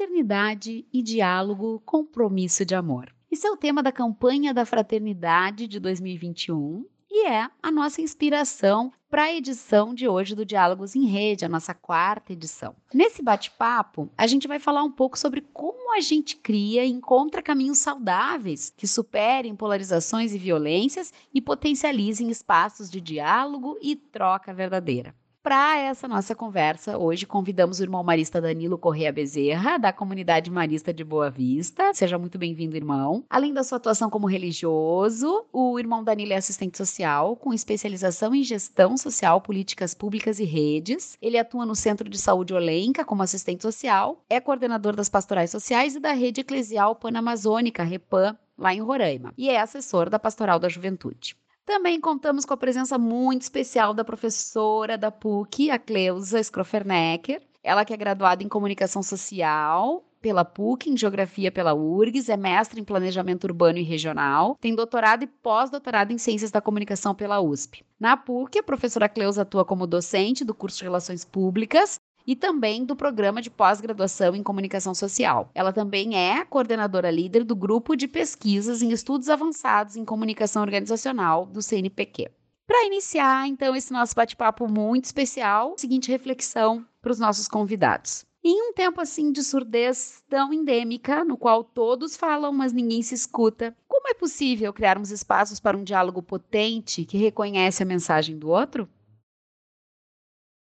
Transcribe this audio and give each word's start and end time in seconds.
Fraternidade 0.00 0.86
e 0.90 1.02
diálogo, 1.02 1.82
compromisso 1.84 2.64
de 2.64 2.74
amor. 2.74 3.14
Esse 3.30 3.46
é 3.46 3.50
o 3.50 3.56
tema 3.56 3.82
da 3.82 3.92
campanha 3.92 4.54
da 4.54 4.64
Fraternidade 4.64 5.66
de 5.66 5.78
2021 5.78 6.86
e 7.10 7.26
é 7.26 7.50
a 7.62 7.70
nossa 7.70 8.00
inspiração 8.00 8.90
para 9.10 9.24
a 9.24 9.34
edição 9.34 9.92
de 9.92 10.08
hoje 10.08 10.34
do 10.34 10.46
Diálogos 10.46 10.96
em 10.96 11.04
Rede, 11.04 11.44
a 11.44 11.50
nossa 11.50 11.74
quarta 11.74 12.32
edição. 12.32 12.74
Nesse 12.94 13.22
bate-papo, 13.22 14.10
a 14.16 14.26
gente 14.26 14.48
vai 14.48 14.58
falar 14.58 14.82
um 14.82 14.90
pouco 14.90 15.18
sobre 15.18 15.42
como 15.52 15.94
a 15.94 16.00
gente 16.00 16.34
cria 16.34 16.82
e 16.82 16.90
encontra 16.90 17.42
caminhos 17.42 17.76
saudáveis 17.76 18.72
que 18.74 18.86
superem 18.86 19.54
polarizações 19.54 20.32
e 20.32 20.38
violências 20.38 21.12
e 21.34 21.42
potencializem 21.42 22.30
espaços 22.30 22.90
de 22.90 23.02
diálogo 23.02 23.76
e 23.82 23.94
troca 23.94 24.54
verdadeira. 24.54 25.14
Para 25.42 25.78
essa 25.78 26.06
nossa 26.06 26.34
conversa, 26.34 26.98
hoje 26.98 27.24
convidamos 27.24 27.80
o 27.80 27.82
irmão 27.82 28.04
marista 28.04 28.42
Danilo 28.42 28.76
Correia 28.76 29.10
Bezerra, 29.10 29.78
da 29.78 29.90
comunidade 29.90 30.50
marista 30.50 30.92
de 30.92 31.02
Boa 31.02 31.30
Vista. 31.30 31.94
Seja 31.94 32.18
muito 32.18 32.36
bem-vindo, 32.36 32.76
irmão. 32.76 33.24
Além 33.30 33.54
da 33.54 33.64
sua 33.64 33.78
atuação 33.78 34.10
como 34.10 34.26
religioso, 34.26 35.46
o 35.50 35.78
irmão 35.78 36.04
Danilo 36.04 36.34
é 36.34 36.36
assistente 36.36 36.76
social, 36.76 37.36
com 37.36 37.54
especialização 37.54 38.34
em 38.34 38.42
gestão 38.42 38.98
social, 38.98 39.40
políticas 39.40 39.94
públicas 39.94 40.38
e 40.40 40.44
redes. 40.44 41.16
Ele 41.22 41.38
atua 41.38 41.64
no 41.64 41.74
Centro 41.74 42.10
de 42.10 42.18
Saúde 42.18 42.52
Olenca 42.52 43.02
como 43.02 43.22
assistente 43.22 43.62
social, 43.62 44.22
é 44.28 44.40
coordenador 44.40 44.94
das 44.94 45.08
pastorais 45.08 45.50
sociais 45.50 45.94
e 45.94 46.00
da 46.00 46.12
rede 46.12 46.42
eclesial 46.42 46.94
panamazônica, 46.94 47.82
REPAM, 47.82 48.36
lá 48.58 48.74
em 48.74 48.82
Roraima, 48.82 49.32
e 49.38 49.48
é 49.48 49.58
assessor 49.58 50.10
da 50.10 50.18
Pastoral 50.18 50.58
da 50.58 50.68
Juventude. 50.68 51.34
Também 51.70 52.00
contamos 52.00 52.44
com 52.44 52.52
a 52.52 52.56
presença 52.56 52.98
muito 52.98 53.42
especial 53.42 53.94
da 53.94 54.04
professora 54.04 54.98
da 54.98 55.08
PUC, 55.08 55.70
a 55.70 55.78
Cleusa 55.78 56.42
Scrofernecker. 56.42 57.40
Ela 57.62 57.84
que 57.84 57.94
é 57.94 57.96
graduada 57.96 58.42
em 58.42 58.48
Comunicação 58.48 59.04
Social 59.04 60.04
pela 60.20 60.44
PUC, 60.44 60.90
em 60.90 60.96
Geografia 60.96 61.52
pela 61.52 61.72
URGS, 61.72 62.28
é 62.28 62.36
mestre 62.36 62.80
em 62.80 62.84
Planejamento 62.84 63.44
Urbano 63.44 63.78
e 63.78 63.84
Regional, 63.84 64.58
tem 64.60 64.74
doutorado 64.74 65.22
e 65.22 65.28
pós-doutorado 65.28 66.12
em 66.12 66.18
Ciências 66.18 66.50
da 66.50 66.60
Comunicação 66.60 67.14
pela 67.14 67.40
USP. 67.40 67.84
Na 68.00 68.16
PUC, 68.16 68.58
a 68.58 68.64
professora 68.64 69.08
Cleusa 69.08 69.42
atua 69.42 69.64
como 69.64 69.86
docente 69.86 70.44
do 70.44 70.52
curso 70.52 70.78
de 70.78 70.84
Relações 70.84 71.24
Públicas 71.24 72.00
e 72.26 72.36
também 72.36 72.84
do 72.84 72.96
programa 72.96 73.42
de 73.42 73.50
pós-graduação 73.50 74.34
em 74.34 74.42
comunicação 74.42 74.94
social. 74.94 75.50
Ela 75.54 75.72
também 75.72 76.16
é 76.16 76.44
coordenadora 76.44 77.10
líder 77.10 77.44
do 77.44 77.56
grupo 77.56 77.96
de 77.96 78.06
pesquisas 78.08 78.82
em 78.82 78.90
estudos 78.90 79.28
avançados 79.28 79.96
em 79.96 80.04
comunicação 80.04 80.62
organizacional 80.62 81.46
do 81.46 81.62
CNPq. 81.62 82.30
Para 82.66 82.86
iniciar, 82.86 83.48
então, 83.48 83.74
esse 83.74 83.92
nosso 83.92 84.14
bate-papo 84.14 84.68
muito 84.68 85.06
especial, 85.06 85.74
seguinte 85.76 86.10
reflexão 86.10 86.86
para 87.02 87.10
os 87.10 87.18
nossos 87.18 87.48
convidados. 87.48 88.24
Em 88.42 88.70
um 88.70 88.72
tempo 88.72 89.00
assim 89.00 89.32
de 89.32 89.42
surdez 89.42 90.22
tão 90.28 90.52
endêmica, 90.52 91.24
no 91.24 91.36
qual 91.36 91.62
todos 91.62 92.16
falam, 92.16 92.52
mas 92.52 92.72
ninguém 92.72 93.02
se 93.02 93.14
escuta, 93.14 93.76
como 93.86 94.08
é 94.08 94.14
possível 94.14 94.72
criarmos 94.72 95.10
espaços 95.10 95.60
para 95.60 95.76
um 95.76 95.84
diálogo 95.84 96.22
potente 96.22 97.04
que 97.04 97.18
reconhece 97.18 97.82
a 97.82 97.86
mensagem 97.86 98.38
do 98.38 98.48
outro? 98.48 98.88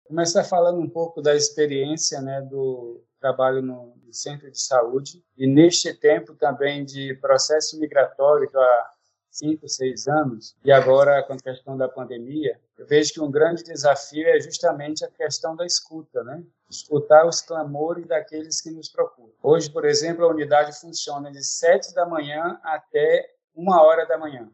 Começar 0.07 0.43
falando 0.43 0.79
um 0.79 0.89
pouco 0.89 1.21
da 1.21 1.35
experiência 1.35 2.21
né, 2.21 2.39
do 2.41 3.03
trabalho 3.19 3.61
no, 3.61 3.95
centro 4.11 4.49
de 4.49 4.61
saúde 4.61 5.21
e 5.37 5.45
neste 5.45 5.93
tempo 5.93 6.35
também 6.35 6.85
de 6.85 7.15
processo 7.15 7.77
migratório 7.79 8.49
há 8.55 8.91
cinco, 9.29 9.67
seis 9.67 10.07
anos 10.07 10.55
e 10.63 10.71
agora 10.71 11.21
com 11.23 11.33
a 11.33 11.37
questão 11.37 11.75
da 11.75 11.89
pandemia, 11.89 12.57
eu 12.77 12.85
vejo 12.87 13.11
que 13.11 13.19
um 13.19 13.29
grande 13.29 13.63
desafio 13.63 14.25
é 14.27 14.39
justamente 14.39 15.03
a 15.03 15.11
questão 15.11 15.55
da 15.55 15.65
escuta, 15.65 16.23
né? 16.23 16.41
Escutar 16.69 17.27
os 17.27 17.41
clamores 17.41 18.07
daqueles 18.07 18.61
que 18.61 18.71
nos 18.71 18.87
procuram. 18.87 19.33
Hoje, 19.43 19.69
por 19.69 19.83
exemplo, 19.83 20.23
a 20.23 20.29
unidade 20.29 20.79
funciona 20.79 21.29
de 21.29 21.43
sete 21.43 21.93
da 21.93 22.05
manhã 22.05 22.57
até 22.63 23.29
uma 23.53 23.83
hora 23.83 24.05
da 24.05 24.17
manhã. 24.17 24.49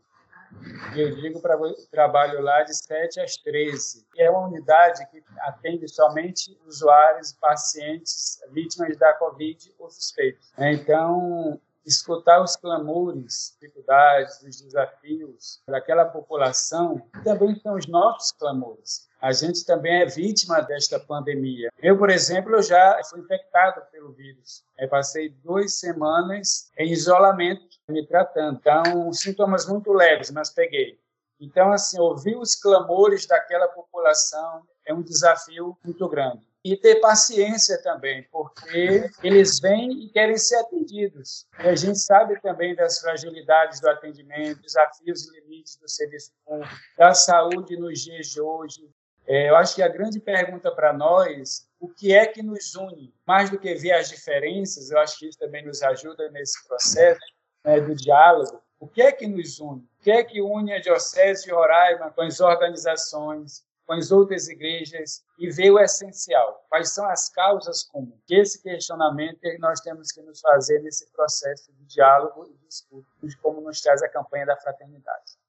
Eu 0.96 1.16
digo 1.16 1.42
para 1.42 1.58
trabalho 1.90 2.42
lá 2.42 2.64
de 2.64 2.76
7 2.76 3.20
às 3.20 3.38
13. 3.38 4.06
E 4.16 4.22
é 4.22 4.30
uma 4.30 4.48
unidade 4.48 5.06
que 5.10 5.24
atende 5.40 5.88
somente 5.88 6.58
usuários, 6.66 7.34
pacientes, 7.34 8.42
vítimas 8.52 8.98
da 8.98 9.14
Covid 9.14 9.74
ou 9.80 9.90
suspeitos. 9.90 10.52
Então, 10.58 11.60
escutar 11.86 12.42
os 12.42 12.56
clamores, 12.56 13.58
dificuldades, 13.60 14.42
os 14.42 14.62
desafios 14.62 15.62
daquela 15.68 16.06
população 16.06 17.02
também 17.24 17.56
são 17.60 17.76
os 17.76 17.88
nossos 17.88 18.32
clamores 18.32 19.11
a 19.22 19.32
gente 19.32 19.64
também 19.66 20.02
é 20.02 20.06
vítima 20.06 20.62
desta 20.62 21.00
pandemia. 21.00 21.70
Eu, 21.82 21.96
por 21.96 22.10
exemplo, 22.10 22.60
já 22.62 23.00
fui 23.08 23.20
infectado 23.20 23.82
pelo 23.92 24.12
vírus. 24.12 24.64
Eu 24.80 24.90
passei 24.90 25.30
duas 25.30 25.76
semanas 25.76 26.72
em 26.78 26.92
isolamento, 26.92 27.62
me 27.88 28.06
tratando. 28.06 28.58
Então, 28.60 29.14
sintomas 29.14 29.68
muito 29.68 29.94
leves, 29.94 30.32
mas 30.32 30.50
peguei. 30.50 31.00
Então, 31.40 31.72
assim, 31.72 32.00
ouvir 32.00 32.36
os 32.36 32.56
clamores 32.56 33.28
daquela 33.28 33.68
população 33.68 34.64
é 34.86 34.94
um 34.94 35.04
desafio 35.04 35.78
muito 35.84 36.08
grande. 36.10 36.50
E 36.64 36.78
ter 36.78 36.96
paciência 36.96 37.82
também, 37.82 38.28
porque 38.32 39.10
eles 39.24 39.60
vêm 39.60 40.04
e 40.04 40.10
querem 40.10 40.38
ser 40.38 40.58
atendidos. 40.58 41.48
E 41.60 41.68
a 41.68 41.76
gente 41.76 41.98
sabe 41.98 42.40
também 42.42 42.76
das 42.76 43.00
fragilidades 43.00 43.80
do 43.80 43.90
atendimento, 43.90 44.62
desafios 44.62 45.28
e 45.28 45.40
limites 45.40 45.76
do 45.78 45.90
serviço 45.90 46.32
público, 46.46 46.76
da 46.96 47.16
saúde 47.16 47.76
nos 47.78 48.02
dias 48.02 48.28
de 48.28 48.40
hoje, 48.40 48.88
é, 49.28 49.50
eu 49.50 49.56
acho 49.56 49.76
que 49.76 49.84
a 49.84 49.88
grande 49.88 50.20
pergunta 50.20 50.72
para 50.72 50.92
nós, 50.92 51.68
o 51.80 51.88
que 51.88 52.14
é 52.14 52.26
que 52.26 52.42
nos 52.42 52.76
une? 52.76 53.14
Mais 53.26 53.50
do 53.50 53.60
que 53.60 53.74
ver 53.76 53.94
as 53.94 54.10
diferenças, 54.10 54.92
eu 54.92 55.00
acho 55.00 55.18
que 55.18 55.28
isso 55.28 55.38
também 55.38 55.66
nos 55.66 55.82
ajuda 55.82 56.30
nesse 56.32 56.68
processo 56.68 57.22
né, 57.64 57.80
do 57.80 57.96
diálogo. 57.96 58.62
O 58.80 58.88
que 58.88 59.02
é 59.02 59.12
que 59.12 59.28
nos 59.28 59.60
une? 59.60 59.82
O 60.00 60.04
que 60.04 60.12
é 60.12 60.24
que 60.24 60.42
une 60.42 60.74
a 60.74 60.80
Diocese 60.80 61.46
de 61.46 61.52
Roraima 61.52 62.12
com 62.12 62.22
as 62.24 62.40
organizações, 62.40 63.64
com 63.86 63.94
as 63.94 64.12
outras 64.12 64.48
igrejas 64.48 65.24
e 65.38 65.50
ver 65.50 65.72
o 65.72 65.80
essencial? 65.80 66.66
Quais 66.68 66.92
são 66.92 67.08
as 67.08 67.30
causas 67.30 67.84
comuns? 67.84 68.20
Esse 68.30 68.62
questionamento 68.62 69.40
que 69.40 69.58
nós 69.60 69.80
temos 69.82 70.12
que 70.12 70.22
nos 70.22 70.40
fazer 70.40 70.80
nesse 70.82 71.12
processo 71.12 71.72
de 71.74 71.86
diálogo 71.86 72.48
e 72.48 72.66
disputa, 72.66 73.08
como 73.42 73.62
nos 73.62 73.82
traz 73.82 74.02
a 74.02 74.10
campanha 74.10 74.48
da 74.48 74.58
fraternidade. 74.58 75.41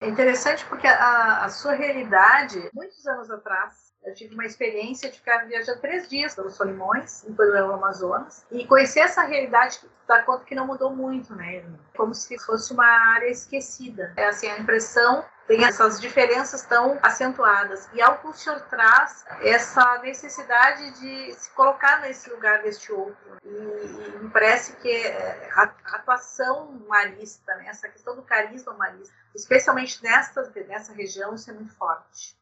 É 0.00 0.08
interessante 0.08 0.64
porque 0.66 0.86
a, 0.86 1.44
a 1.44 1.48
sua 1.48 1.72
realidade, 1.72 2.68
muitos 2.74 3.06
anos 3.06 3.30
atrás, 3.30 3.94
eu 4.04 4.14
tive 4.14 4.34
uma 4.34 4.44
experiência 4.44 5.10
de 5.10 5.16
ficar 5.16 5.46
viajando 5.46 5.80
três 5.80 6.08
dias 6.08 6.34
pelos 6.34 6.54
Solimões, 6.54 7.24
pelo 7.36 7.72
Amazonas, 7.72 8.44
e 8.50 8.66
conhecer 8.66 9.00
essa 9.00 9.22
realidade 9.22 9.80
dá 10.06 10.22
conta 10.22 10.44
que 10.44 10.54
não 10.54 10.66
mudou 10.66 10.94
muito, 10.94 11.34
né? 11.34 11.64
Como 11.96 12.14
se 12.14 12.38
fosse 12.44 12.72
uma 12.72 12.84
área 12.84 13.28
esquecida. 13.30 14.12
É 14.16 14.26
assim, 14.26 14.46
a 14.46 14.58
impressão 14.58 15.24
tem 15.46 15.64
essas 15.64 16.00
diferenças 16.00 16.62
tão 16.62 16.98
acentuadas. 17.02 17.88
E 17.92 18.00
algo 18.00 18.20
que 18.20 18.28
o 18.28 18.32
senhor 18.32 18.60
traz 18.62 19.24
essa 19.42 19.98
necessidade 19.98 20.90
de 20.92 21.34
se 21.34 21.50
colocar 21.50 22.00
nesse 22.00 22.30
lugar 22.30 22.62
deste 22.62 22.92
outro. 22.92 23.38
E, 23.42 23.48
e 23.48 24.18
me 24.20 24.30
parece 24.30 24.74
que 24.76 25.06
a, 25.52 25.62
a 25.84 25.96
atuação 25.96 26.72
marista, 26.88 27.54
né? 27.56 27.66
essa 27.68 27.88
questão 27.88 28.16
do 28.16 28.22
carisma 28.22 28.72
marista, 28.74 29.14
especialmente 29.34 30.02
nesta, 30.02 30.50
nessa 30.66 30.92
região, 30.92 31.34
isso 31.34 31.50
é 31.50 31.54
muito 31.54 31.74
forte. 31.74 32.36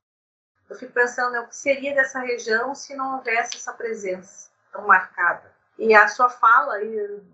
Eu 0.70 0.76
fico 0.76 0.92
pensando 0.92 1.32
né, 1.32 1.40
o 1.40 1.48
que 1.48 1.56
seria 1.56 1.94
dessa 1.94 2.20
região 2.20 2.74
se 2.74 2.94
não 2.94 3.16
houvesse 3.16 3.56
essa 3.56 3.72
presença 3.72 4.50
tão 4.72 4.86
marcada. 4.86 5.52
E 5.78 5.94
a 5.94 6.06
sua 6.08 6.30
fala 6.30 6.78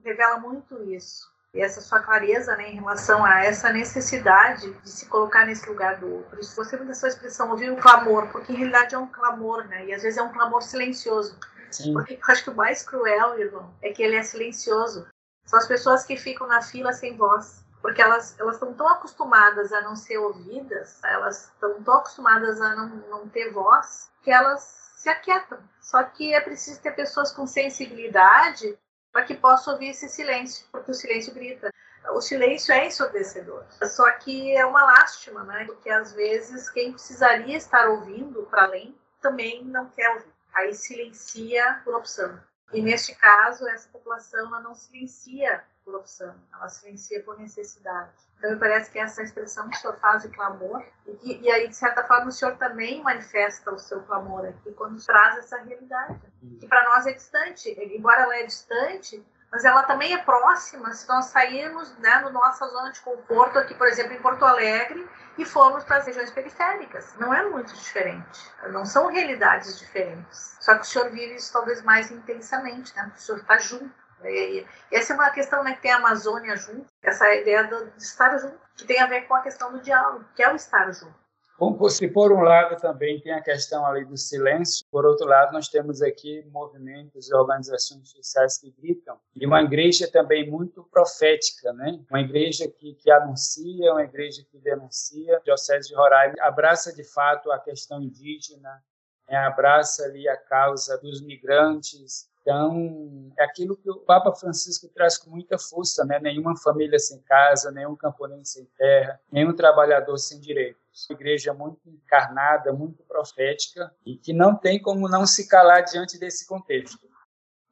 revela 0.03 0.39
muito 0.39 0.83
isso. 0.91 1.31
Essa 1.61 1.81
sua 1.81 2.01
clareza 2.01 2.57
né, 2.57 2.71
em 2.71 2.75
relação 2.77 3.25
a 3.25 3.45
essa 3.45 3.73
necessidade 3.73 4.73
de 4.73 4.91
se 4.91 5.07
colocar 5.07 5.45
nesse 5.45 5.69
lugar 5.69 5.97
do 5.97 6.13
outro. 6.13 6.41
Isso 6.41 6.55
gostei 6.57 6.79
muito 6.79 6.95
sua 6.95 7.09
expressão, 7.09 7.51
ouvir 7.51 7.71
o 7.71 7.77
clamor, 7.77 8.29
porque 8.29 8.53
em 8.53 8.57
realidade 8.57 8.95
é 8.95 8.99
um 8.99 9.07
clamor, 9.07 9.65
né? 9.67 9.87
E 9.87 9.95
às 9.95 10.03
vezes 10.03 10.19
é 10.19 10.23
um 10.23 10.33
clamor 10.33 10.63
silencioso. 10.63 11.39
Sim. 11.71 11.93
Porque 11.93 12.15
eu 12.15 12.21
acho 12.29 12.45
que 12.45 12.51
o 12.51 12.55
mais 12.55 12.83
cruel, 12.83 13.39
irmão, 13.39 13.75
é 13.83 13.91
que 13.91 14.03
ele 14.03 14.17
é 14.17 14.23
silencioso. 14.23 15.07
São 15.45 15.59
as 15.59 15.67
pessoas 15.67 16.05
que 16.05 16.17
ficam 16.17 16.47
na 16.47 16.63
fila 16.63 16.93
sem 16.93 17.17
voz 17.17 17.67
porque 17.81 18.03
elas 18.03 18.39
elas 18.39 18.57
estão 18.57 18.75
tão 18.75 18.89
acostumadas 18.89 19.73
a 19.73 19.81
não 19.83 19.95
ser 19.95 20.19
ouvidas, 20.19 21.03
elas 21.05 21.51
estão 21.55 21.83
tão 21.83 21.95
acostumadas 21.95 22.61
a 22.61 22.75
não, 22.75 22.89
não 23.09 23.29
ter 23.29 23.53
voz, 23.53 24.11
que 24.23 24.31
elas 24.31 24.63
se 24.97 25.09
aquietam. 25.09 25.59
Só 25.81 26.03
que 26.03 26.35
é 26.35 26.41
preciso 26.41 26.81
ter 26.81 26.93
pessoas 26.93 27.33
com 27.33 27.47
sensibilidade 27.47 28.77
para 29.13 29.25
que 29.25 29.35
possam 29.35 29.75
ouvir 29.75 29.89
esse 29.89 30.09
silêncio, 30.09 30.67
porque 30.71 30.91
o 30.91 30.95
silêncio 30.95 31.35
grita. 31.35 31.73
O 32.11 32.21
silêncio 32.21 32.73
é 32.73 32.87
ensurdecedor. 32.87 33.65
Só 33.85 34.11
que 34.13 34.57
é 34.57 34.65
uma 34.65 34.83
lástima, 34.83 35.43
né? 35.45 35.65
Porque 35.67 35.91
às 35.91 36.13
vezes 36.13 36.71
quem 36.71 36.93
precisaria 36.93 37.57
estar 37.57 37.89
ouvindo 37.89 38.45
para 38.45 38.65
além 38.65 38.97
também 39.21 39.65
não 39.65 39.91
quer 39.91 40.09
ouvir. 40.11 40.33
Aí 40.55 40.75
silencia 40.75 41.81
por 41.85 41.95
opção. 41.95 42.41
E 42.73 42.83
neste 42.83 43.15
caso, 43.15 43.67
essa 43.69 43.89
população 43.89 44.51
não 44.63 44.75
silencia 44.75 45.65
por 45.89 45.97
opção, 45.97 46.35
ela 46.53 46.69
silencia 46.69 47.23
por 47.23 47.39
necessidade. 47.39 48.13
Então, 48.37 48.51
me 48.51 48.57
parece 48.59 48.91
que 48.91 48.99
essa 48.99 49.23
expressão 49.23 49.69
que 49.71 49.77
o 49.77 49.81
senhor 49.81 49.97
faz 49.97 50.23
de 50.23 50.29
clamor, 50.29 50.85
e, 51.23 51.41
e 51.41 51.51
aí, 51.51 51.67
de 51.67 51.75
certa 51.75 52.05
forma, 52.05 52.27
o 52.27 52.33
senhor 52.33 52.57
também 52.57 53.03
manifesta 53.03 53.73
o 53.73 53.79
seu 53.79 54.03
clamor 54.03 54.45
aqui 54.45 54.71
quando 54.73 55.03
traz 55.05 55.39
essa 55.39 55.57
realidade, 55.57 56.21
que 56.61 56.69
para 56.69 56.85
nós 56.91 57.07
é 57.07 57.13
distante, 57.13 57.71
embora 57.71 58.23
ela 58.23 58.37
é 58.37 58.45
distante, 58.45 59.25
mas 59.51 59.65
ela 59.65 59.83
também 59.85 60.13
é 60.13 60.19
próxima 60.19 60.93
se 60.93 61.09
nós 61.09 61.25
sairmos 61.27 61.97
né, 61.99 62.21
da 62.23 62.29
nossa 62.29 62.69
zona 62.69 62.93
de 62.93 63.01
conforto 63.01 63.59
aqui, 63.59 63.75
por 63.75 63.87
exemplo, 63.87 64.13
em 64.13 64.21
Porto 64.21 64.45
Alegre, 64.45 65.09
e 65.39 65.45
formos 65.47 65.85
para 65.85 65.97
as 65.97 66.07
regiões 66.07 66.31
periféricas. 66.31 67.15
Não 67.19 67.33
é 67.33 67.49
muito 67.49 67.73
diferente, 67.73 68.53
não 68.71 68.85
são 68.85 69.07
realidades 69.07 69.79
diferentes. 69.79 70.59
Só 70.61 70.75
que 70.75 70.83
o 70.83 70.85
senhor 70.85 71.09
vive 71.11 71.37
isso 71.37 71.51
talvez 71.51 71.81
mais 71.83 72.11
intensamente, 72.11 72.95
né? 72.95 73.11
o 73.17 73.19
senhor 73.19 73.39
está 73.39 73.57
junto. 73.57 74.08
E 74.25 74.67
essa 74.93 75.13
é 75.13 75.17
uma 75.17 75.31
questão 75.31 75.63
né, 75.63 75.75
que 75.75 75.83
tem 75.83 75.93
a 75.93 75.97
Amazônia 75.97 76.57
junto, 76.57 76.87
essa 77.03 77.33
ideia 77.35 77.65
de 77.65 78.03
estar 78.03 78.37
junto, 78.39 78.59
que 78.77 78.85
tem 78.85 79.01
a 79.01 79.07
ver 79.07 79.23
com 79.23 79.35
a 79.35 79.43
questão 79.43 79.73
do 79.73 79.81
diálogo, 79.81 80.25
que 80.35 80.43
é 80.43 80.53
o 80.53 80.57
estar 80.57 80.91
junto. 80.93 81.29
Bom, 81.59 81.89
se 81.89 82.07
por 82.07 82.31
um 82.31 82.41
lado 82.41 82.81
também 82.81 83.21
tem 83.21 83.33
a 83.33 83.43
questão 83.43 83.85
ali 83.85 84.05
do 84.05 84.17
silêncio, 84.17 84.87
por 84.93 85.05
outro 85.05 85.27
lado 85.27 85.53
nós 85.53 85.67
temos 85.67 86.01
aqui 86.01 86.47
movimentos 86.53 87.29
e 87.29 87.35
organizações 87.35 88.11
sociais 88.11 88.59
que 88.59 88.71
gritam, 88.71 89.19
e 89.35 89.45
uma 89.45 89.61
igreja 89.61 90.09
também 90.09 90.49
muito 90.49 90.85
profética, 90.85 91.73
né? 91.73 91.99
Uma 92.09 92.21
igreja 92.21 92.69
que, 92.69 92.95
que 92.95 93.11
anuncia, 93.11 93.91
uma 93.91 94.05
igreja 94.05 94.45
que 94.49 94.57
denuncia. 94.61 95.37
A 95.37 95.41
Diocese 95.41 95.89
de 95.89 95.97
Roraima 95.97 96.37
abraça 96.43 96.95
de 96.95 97.03
fato 97.03 97.51
a 97.51 97.59
questão 97.59 98.01
indígena, 98.01 98.81
né? 99.29 99.39
abraça 99.39 100.05
ali 100.05 100.29
a 100.29 100.37
causa 100.37 100.97
dos 100.99 101.21
migrantes, 101.21 102.31
então, 102.49 103.31
é 103.39 103.45
aquilo 103.45 103.77
que 103.77 103.91
o 103.91 103.99
Papa 103.99 104.33
Francisco 104.33 104.89
traz 104.89 105.19
com 105.19 105.29
muita 105.29 105.59
força, 105.59 106.03
né? 106.07 106.19
Nenhuma 106.19 106.57
família 106.57 106.99
sem 106.99 107.21
casa, 107.21 107.71
nenhum 107.71 107.95
camponês 107.95 108.49
sem 108.53 108.65
terra, 108.79 109.21
nenhum 109.31 109.55
trabalhador 109.55 110.17
sem 110.17 110.41
direitos. 110.41 110.81
Uma 111.11 111.17
igreja 111.17 111.53
muito 111.53 111.79
encarnada, 111.87 112.73
muito 112.73 113.03
profética 113.03 113.93
e 114.05 114.17
que 114.17 114.33
não 114.33 114.57
tem 114.57 114.81
como 114.81 115.11
não 115.11 115.27
se 115.27 115.47
calar 115.47 115.85
diante 115.85 116.19
desse 116.19 116.47
contexto. 116.47 117.07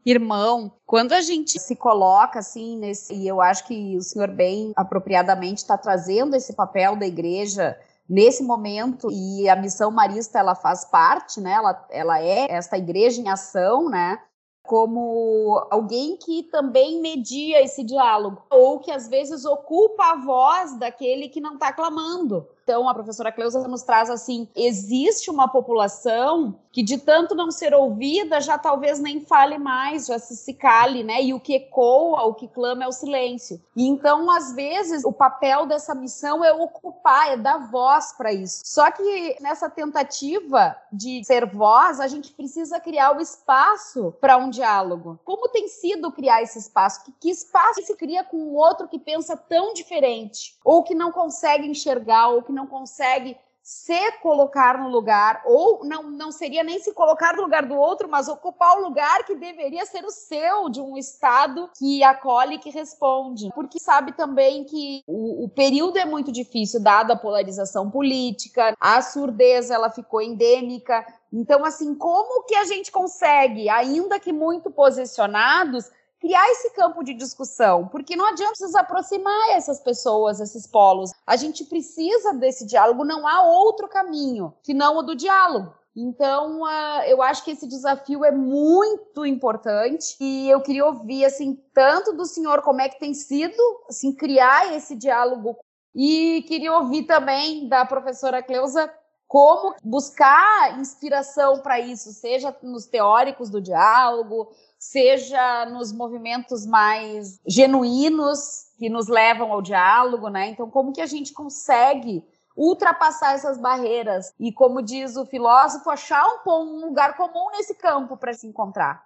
Irmão, 0.04 0.70
quando 0.84 1.14
a 1.14 1.22
gente 1.22 1.58
se 1.58 1.74
coloca 1.74 2.40
assim 2.40 2.76
nesse, 2.78 3.14
e 3.14 3.26
eu 3.26 3.40
acho 3.40 3.66
que 3.66 3.96
o 3.96 4.02
senhor 4.02 4.28
bem 4.28 4.74
apropriadamente 4.76 5.62
está 5.62 5.78
trazendo 5.78 6.36
esse 6.36 6.54
papel 6.54 6.96
da 6.96 7.06
igreja 7.06 7.80
nesse 8.06 8.42
momento 8.42 9.08
e 9.10 9.48
a 9.48 9.56
missão 9.56 9.90
marista 9.90 10.38
ela 10.38 10.54
faz 10.54 10.84
parte, 10.84 11.40
né? 11.40 11.52
Ela, 11.52 11.86
ela 11.90 12.20
é 12.20 12.52
esta 12.52 12.76
igreja 12.76 13.22
em 13.22 13.30
ação, 13.30 13.88
né? 13.88 14.20
Como 14.66 15.66
alguém 15.70 16.16
que 16.16 16.42
também 16.42 17.00
media 17.00 17.62
esse 17.62 17.82
diálogo, 17.82 18.42
ou 18.50 18.78
que 18.78 18.90
às 18.90 19.08
vezes 19.08 19.44
ocupa 19.44 20.12
a 20.12 20.16
voz 20.16 20.76
daquele 20.78 21.28
que 21.28 21.40
não 21.40 21.54
está 21.54 21.72
clamando. 21.72 22.46
Então, 22.66 22.88
a 22.88 22.94
professora 22.94 23.30
Cleusa 23.30 23.60
nos 23.68 23.84
traz 23.84 24.10
assim: 24.10 24.48
existe 24.56 25.30
uma 25.30 25.46
população 25.46 26.58
que, 26.72 26.82
de 26.82 26.98
tanto 26.98 27.32
não 27.32 27.48
ser 27.48 27.72
ouvida, 27.72 28.40
já 28.40 28.58
talvez 28.58 28.98
nem 28.98 29.20
fale 29.20 29.56
mais, 29.56 30.06
já 30.06 30.18
se, 30.18 30.36
se 30.36 30.52
cale, 30.52 31.04
né? 31.04 31.22
E 31.22 31.32
o 31.32 31.38
que 31.38 31.54
ecoa, 31.54 32.24
o 32.24 32.34
que 32.34 32.48
clama 32.48 32.82
é 32.82 32.88
o 32.88 32.92
silêncio. 32.92 33.62
E 33.76 33.86
então, 33.86 34.28
às 34.28 34.52
vezes, 34.52 35.04
o 35.04 35.12
papel 35.12 35.64
dessa 35.64 35.94
missão 35.94 36.44
é 36.44 36.52
ocupar, 36.52 37.34
é 37.34 37.36
dar 37.36 37.70
voz 37.70 38.12
para 38.18 38.32
isso. 38.32 38.62
Só 38.64 38.90
que 38.90 39.36
nessa 39.40 39.70
tentativa 39.70 40.76
de 40.92 41.24
ser 41.24 41.46
voz, 41.46 42.00
a 42.00 42.08
gente 42.08 42.32
precisa 42.32 42.80
criar 42.80 43.16
o 43.16 43.20
espaço 43.20 44.12
para 44.20 44.36
um 44.36 44.50
diálogo. 44.50 45.20
Como 45.24 45.48
tem 45.50 45.68
sido 45.68 46.10
criar 46.10 46.42
esse 46.42 46.58
espaço? 46.58 47.04
Que, 47.04 47.12
que 47.12 47.30
espaço 47.30 47.80
se 47.82 47.96
cria 47.96 48.24
com 48.24 48.38
o 48.38 48.54
outro 48.54 48.88
que 48.88 48.98
pensa 48.98 49.36
tão 49.36 49.72
diferente? 49.72 50.58
Ou 50.64 50.82
que 50.82 50.96
não 50.96 51.12
consegue 51.12 51.68
enxergar, 51.68 52.28
ou 52.30 52.42
que 52.42 52.55
não 52.56 52.66
consegue 52.66 53.36
se 53.66 54.12
colocar 54.22 54.78
no 54.78 54.88
lugar, 54.88 55.42
ou 55.44 55.84
não, 55.84 56.04
não 56.04 56.30
seria 56.30 56.62
nem 56.62 56.78
se 56.78 56.94
colocar 56.94 57.34
no 57.34 57.42
lugar 57.42 57.66
do 57.66 57.74
outro, 57.74 58.08
mas 58.08 58.28
ocupar 58.28 58.78
o 58.78 58.80
lugar 58.80 59.24
que 59.24 59.34
deveria 59.34 59.84
ser 59.84 60.04
o 60.04 60.10
seu, 60.10 60.68
de 60.68 60.80
um 60.80 60.96
Estado 60.96 61.68
que 61.76 62.00
acolhe 62.04 62.54
e 62.54 62.58
que 62.60 62.70
responde. 62.70 63.50
Porque 63.56 63.80
sabe 63.80 64.12
também 64.12 64.62
que 64.62 65.02
o, 65.04 65.46
o 65.46 65.48
período 65.48 65.98
é 65.98 66.04
muito 66.04 66.30
difícil, 66.30 66.80
dada 66.80 67.14
a 67.14 67.18
polarização 67.18 67.90
política, 67.90 68.72
a 68.78 69.02
surdez 69.02 69.68
ela 69.68 69.90
ficou 69.90 70.22
endêmica. 70.22 71.04
Então, 71.32 71.64
assim, 71.64 71.92
como 71.92 72.44
que 72.44 72.54
a 72.54 72.64
gente 72.66 72.92
consegue, 72.92 73.68
ainda 73.68 74.20
que 74.20 74.32
muito 74.32 74.70
posicionados, 74.70 75.90
criar 76.20 76.48
esse 76.50 76.70
campo 76.70 77.02
de 77.02 77.14
discussão, 77.14 77.88
porque 77.88 78.16
não 78.16 78.26
adianta 78.26 78.54
nos 78.60 78.74
aproximar 78.74 79.50
essas 79.50 79.80
pessoas, 79.80 80.40
esses 80.40 80.66
polos. 80.66 81.10
A 81.26 81.36
gente 81.36 81.64
precisa 81.64 82.34
desse 82.34 82.66
diálogo, 82.66 83.04
não 83.04 83.26
há 83.26 83.42
outro 83.42 83.88
caminho 83.88 84.54
que 84.62 84.74
não 84.74 84.98
o 84.98 85.02
do 85.02 85.14
diálogo. 85.14 85.74
Então, 85.98 86.60
uh, 86.60 87.02
eu 87.06 87.22
acho 87.22 87.42
que 87.42 87.52
esse 87.52 87.66
desafio 87.66 88.22
é 88.22 88.30
muito 88.30 89.24
importante 89.24 90.14
e 90.20 90.46
eu 90.46 90.60
queria 90.60 90.84
ouvir, 90.84 91.24
assim, 91.24 91.58
tanto 91.72 92.12
do 92.12 92.26
senhor 92.26 92.60
como 92.60 92.82
é 92.82 92.88
que 92.88 93.00
tem 93.00 93.14
sido, 93.14 93.62
assim, 93.88 94.12
criar 94.12 94.74
esse 94.74 94.94
diálogo 94.94 95.56
e 95.94 96.44
queria 96.46 96.74
ouvir 96.74 97.04
também 97.04 97.66
da 97.66 97.86
professora 97.86 98.42
Cleusa 98.42 98.92
como 99.26 99.74
buscar 99.82 100.78
inspiração 100.78 101.60
para 101.60 101.80
isso, 101.80 102.12
seja 102.12 102.54
nos 102.62 102.86
teóricos 102.86 103.48
do 103.48 103.60
diálogo, 103.60 104.50
seja 104.90 105.66
nos 105.66 105.92
movimentos 105.92 106.64
mais 106.64 107.40
genuínos 107.46 108.66
que 108.78 108.88
nos 108.88 109.08
levam 109.08 109.52
ao 109.52 109.60
diálogo, 109.60 110.28
né? 110.28 110.48
Então, 110.48 110.70
como 110.70 110.92
que 110.92 111.00
a 111.00 111.06
gente 111.06 111.32
consegue 111.32 112.24
ultrapassar 112.56 113.34
essas 113.34 113.58
barreiras 113.58 114.32
e, 114.38 114.52
como 114.52 114.80
diz 114.82 115.16
o 115.16 115.26
filósofo, 115.26 115.90
achar 115.90 116.24
um, 116.46 116.86
lugar 116.86 117.16
comum 117.16 117.50
nesse 117.50 117.74
campo 117.74 118.16
para 118.16 118.32
se 118.32 118.46
encontrar? 118.46 119.04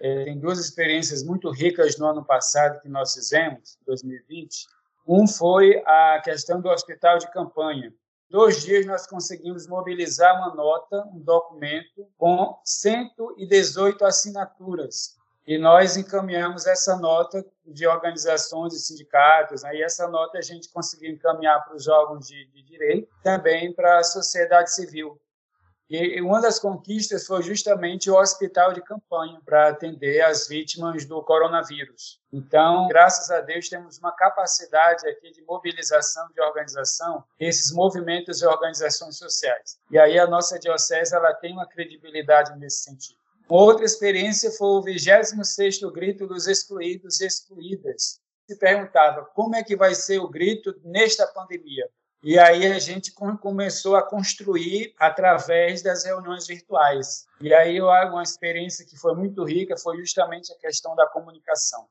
É, 0.00 0.24
tem 0.24 0.38
duas 0.38 0.58
experiências 0.58 1.24
muito 1.24 1.50
ricas 1.50 1.98
no 1.98 2.06
ano 2.06 2.24
passado 2.24 2.80
que 2.80 2.88
nós 2.88 3.12
fizemos, 3.12 3.76
2020. 3.84 4.66
Um 5.06 5.26
foi 5.26 5.82
a 5.84 6.20
questão 6.22 6.60
do 6.60 6.68
hospital 6.68 7.18
de 7.18 7.30
campanha, 7.32 7.92
dois 8.30 8.62
dias 8.62 8.86
nós 8.86 9.06
conseguimos 9.06 9.66
mobilizar 9.66 10.36
uma 10.36 10.54
nota, 10.54 11.02
um 11.12 11.20
documento 11.20 12.06
com 12.16 12.58
118 12.64 14.04
assinaturas. 14.04 15.18
E 15.46 15.56
nós 15.56 15.96
encaminhamos 15.96 16.66
essa 16.66 16.96
nota 16.96 17.42
de 17.64 17.86
organizações 17.86 18.74
e 18.74 18.78
sindicatos, 18.78 19.62
né? 19.62 19.80
essa 19.80 20.06
nota 20.06 20.36
a 20.36 20.42
gente 20.42 20.70
conseguiu 20.70 21.10
encaminhar 21.10 21.64
para 21.64 21.74
os 21.74 21.88
órgãos 21.88 22.26
de, 22.26 22.46
de 22.48 22.62
direito, 22.62 23.08
também 23.22 23.72
para 23.72 23.98
a 23.98 24.04
sociedade 24.04 24.74
civil. 24.74 25.18
E 25.90 26.20
uma 26.20 26.38
das 26.42 26.58
conquistas 26.58 27.26
foi 27.26 27.42
justamente 27.42 28.10
o 28.10 28.16
hospital 28.18 28.74
de 28.74 28.82
campanha 28.82 29.40
para 29.42 29.68
atender 29.68 30.20
as 30.20 30.46
vítimas 30.46 31.06
do 31.06 31.22
coronavírus. 31.22 32.20
Então, 32.30 32.86
graças 32.88 33.30
a 33.30 33.40
Deus, 33.40 33.70
temos 33.70 33.96
uma 33.96 34.12
capacidade 34.12 35.08
aqui 35.08 35.32
de 35.32 35.42
mobilização, 35.42 36.28
de 36.34 36.42
organização, 36.42 37.24
esses 37.40 37.72
movimentos 37.72 38.42
e 38.42 38.46
organizações 38.46 39.16
sociais. 39.16 39.78
E 39.90 39.98
aí 39.98 40.18
a 40.18 40.26
nossa 40.26 40.58
diocese 40.58 41.14
ela 41.14 41.32
tem 41.32 41.54
uma 41.54 41.66
credibilidade 41.66 42.54
nesse 42.58 42.82
sentido. 42.82 43.18
Outra 43.48 43.86
experiência 43.86 44.50
foi 44.50 44.68
o 44.68 44.82
26º 44.82 45.90
Grito 45.90 46.26
dos 46.26 46.46
Excluídos 46.46 47.18
e 47.22 47.26
Excluídas. 47.26 48.20
Se 48.46 48.58
perguntava 48.58 49.24
como 49.34 49.56
é 49.56 49.64
que 49.64 49.74
vai 49.74 49.94
ser 49.94 50.18
o 50.18 50.28
grito 50.28 50.78
nesta 50.84 51.26
pandemia. 51.26 51.88
E 52.22 52.36
aí 52.36 52.66
a 52.66 52.78
gente 52.80 53.12
começou 53.12 53.94
a 53.94 54.02
construir 54.02 54.92
através 54.98 55.82
das 55.82 56.04
reuniões 56.04 56.46
virtuais. 56.46 57.26
E 57.40 57.54
aí 57.54 57.80
uma 57.80 58.22
experiência 58.22 58.84
que 58.84 58.96
foi 58.96 59.14
muito 59.14 59.44
rica 59.44 59.76
foi 59.76 59.98
justamente 59.98 60.52
a 60.52 60.58
questão 60.58 60.96
da 60.96 61.06
comunicação. 61.06 61.86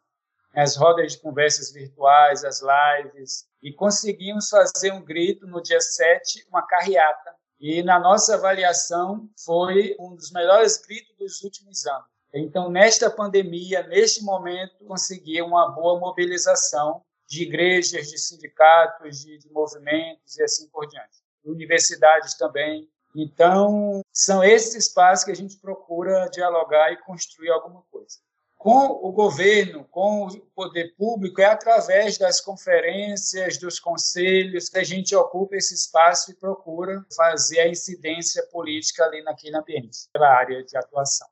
As 0.54 0.76
rodas 0.76 1.14
de 1.14 1.22
conversas 1.22 1.72
virtuais, 1.72 2.44
as 2.44 2.62
lives, 2.62 3.48
e 3.62 3.72
conseguimos 3.72 4.50
fazer 4.50 4.92
um 4.92 5.04
grito 5.04 5.48
no 5.48 5.62
dia 5.62 5.80
7, 5.80 6.46
uma 6.50 6.66
carreata. 6.66 7.36
E 7.60 7.82
na 7.82 8.00
nossa 8.00 8.36
avaliação 8.36 9.30
foi 9.46 9.96
um 10.00 10.16
dos 10.16 10.32
melhores 10.32 10.78
gritos 10.78 11.16
dos 11.18 11.42
últimos 11.42 11.86
anos. 11.86 12.06
Então, 12.34 12.70
nesta 12.70 13.10
pandemia, 13.10 13.84
neste 13.88 14.24
momento, 14.24 14.86
consegui 14.86 15.42
uma 15.42 15.70
boa 15.72 16.00
mobilização 16.00 17.02
de 17.28 17.44
igrejas, 17.44 18.10
de 18.10 18.18
sindicatos, 18.18 19.20
de, 19.20 19.38
de 19.38 19.52
movimentos 19.52 20.38
e 20.38 20.44
assim 20.44 20.68
por 20.70 20.88
diante. 20.88 21.18
Universidades 21.44 22.36
também. 22.36 22.90
Então, 23.16 24.02
são 24.14 24.44
esses 24.44 24.76
espaços 24.76 25.26
que 25.26 25.32
a 25.32 25.36
gente 25.36 25.58
procura 25.58 26.30
dialogar 26.30 26.92
e 26.92 26.98
construir 26.98 27.50
alguma 27.50 27.84
coisa. 27.92 28.18
Com 28.58 28.88
o 28.88 29.12
governo, 29.12 29.86
com 29.86 30.26
o 30.26 30.40
poder 30.56 30.96
público, 30.98 31.40
é 31.40 31.46
através 31.46 32.18
das 32.18 32.42
conferências, 32.42 33.58
dos 33.58 33.80
conselhos, 33.80 34.68
que 34.68 34.80
a 34.80 34.84
gente 34.84 35.16
ocupa 35.16 35.56
esse 35.56 35.76
espaço 35.76 36.32
e 36.32 36.36
procura 36.36 37.06
fazer 37.16 37.60
a 37.60 37.68
incidência 37.68 38.44
política 38.52 39.06
ali 39.06 39.22
naquele 39.24 39.56
ambiente, 39.56 40.10
pela 40.12 40.30
área 40.30 40.64
de 40.64 40.76
atuação. 40.76 41.28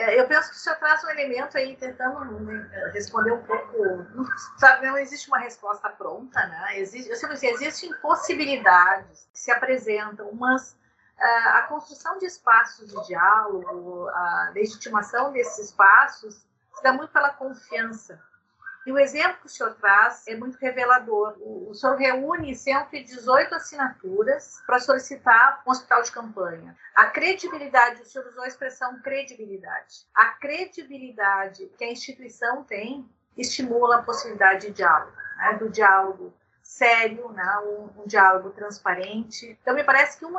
É, 0.00 0.18
eu 0.18 0.26
penso 0.26 0.48
que 0.50 0.56
o 0.56 0.58
senhor 0.58 0.76
traz 0.76 1.04
um 1.04 1.10
elemento 1.10 1.58
aí, 1.58 1.76
tentando 1.76 2.24
né, 2.40 2.90
responder 2.94 3.32
um 3.32 3.42
pouco. 3.42 3.76
Não, 4.14 4.24
sabe, 4.56 4.86
não 4.86 4.96
existe 4.96 5.28
uma 5.28 5.38
resposta 5.38 5.90
pronta, 5.90 6.46
né? 6.46 6.78
Existe, 6.78 7.10
eu 7.10 7.16
sempre 7.16 7.36
digo, 7.36 7.52
existem 7.52 7.92
possibilidades 8.00 9.28
que 9.30 9.38
se 9.38 9.50
apresentam, 9.50 10.32
mas 10.32 10.72
uh, 11.18 11.48
a 11.56 11.62
construção 11.68 12.16
de 12.16 12.24
espaços 12.24 12.88
de 12.88 13.06
diálogo, 13.08 14.08
a 14.08 14.52
legitimação 14.54 15.32
desses 15.32 15.66
espaços, 15.66 16.46
se 16.72 16.82
dá 16.82 16.94
muito 16.94 17.12
pela 17.12 17.30
confiança 17.34 18.18
e 18.86 18.92
o 18.92 18.98
exemplo 18.98 19.38
que 19.40 19.46
o 19.46 19.50
senhor 19.50 19.74
traz 19.74 20.26
é 20.26 20.34
muito 20.34 20.56
revelador. 20.58 21.36
O, 21.40 21.74
senhor 21.74 21.96
reúne 21.96 22.54
118 22.54 23.54
assinaturas 23.54 24.62
para 24.66 24.78
solicitar 24.78 25.62
um 25.66 25.70
hospital 25.70 26.02
de 26.02 26.10
campanha. 26.10 26.76
A 26.94 27.06
credibilidade, 27.06 28.02
o 28.02 28.06
senhor 28.06 28.26
usou 28.26 28.42
a 28.42 28.48
expressão 28.48 29.00
credibilidade. 29.00 30.06
A 30.14 30.26
credibilidade 30.26 31.70
que 31.76 31.84
a 31.84 31.92
instituição 31.92 32.64
tem 32.64 33.08
estimula 33.36 33.96
a 33.96 34.02
possibilidade 34.02 34.68
de 34.68 34.72
diálogo, 34.72 35.16
né? 35.36 35.54
do 35.54 35.68
diálogo 35.68 36.34
sério, 36.70 37.30
né? 37.32 37.58
um, 37.64 38.02
um, 38.02 38.06
diálogo 38.06 38.50
transparente. 38.50 39.58
Então, 39.60 39.74
me 39.74 39.82
parece 39.82 40.16
que 40.18 40.24
um 40.24 40.32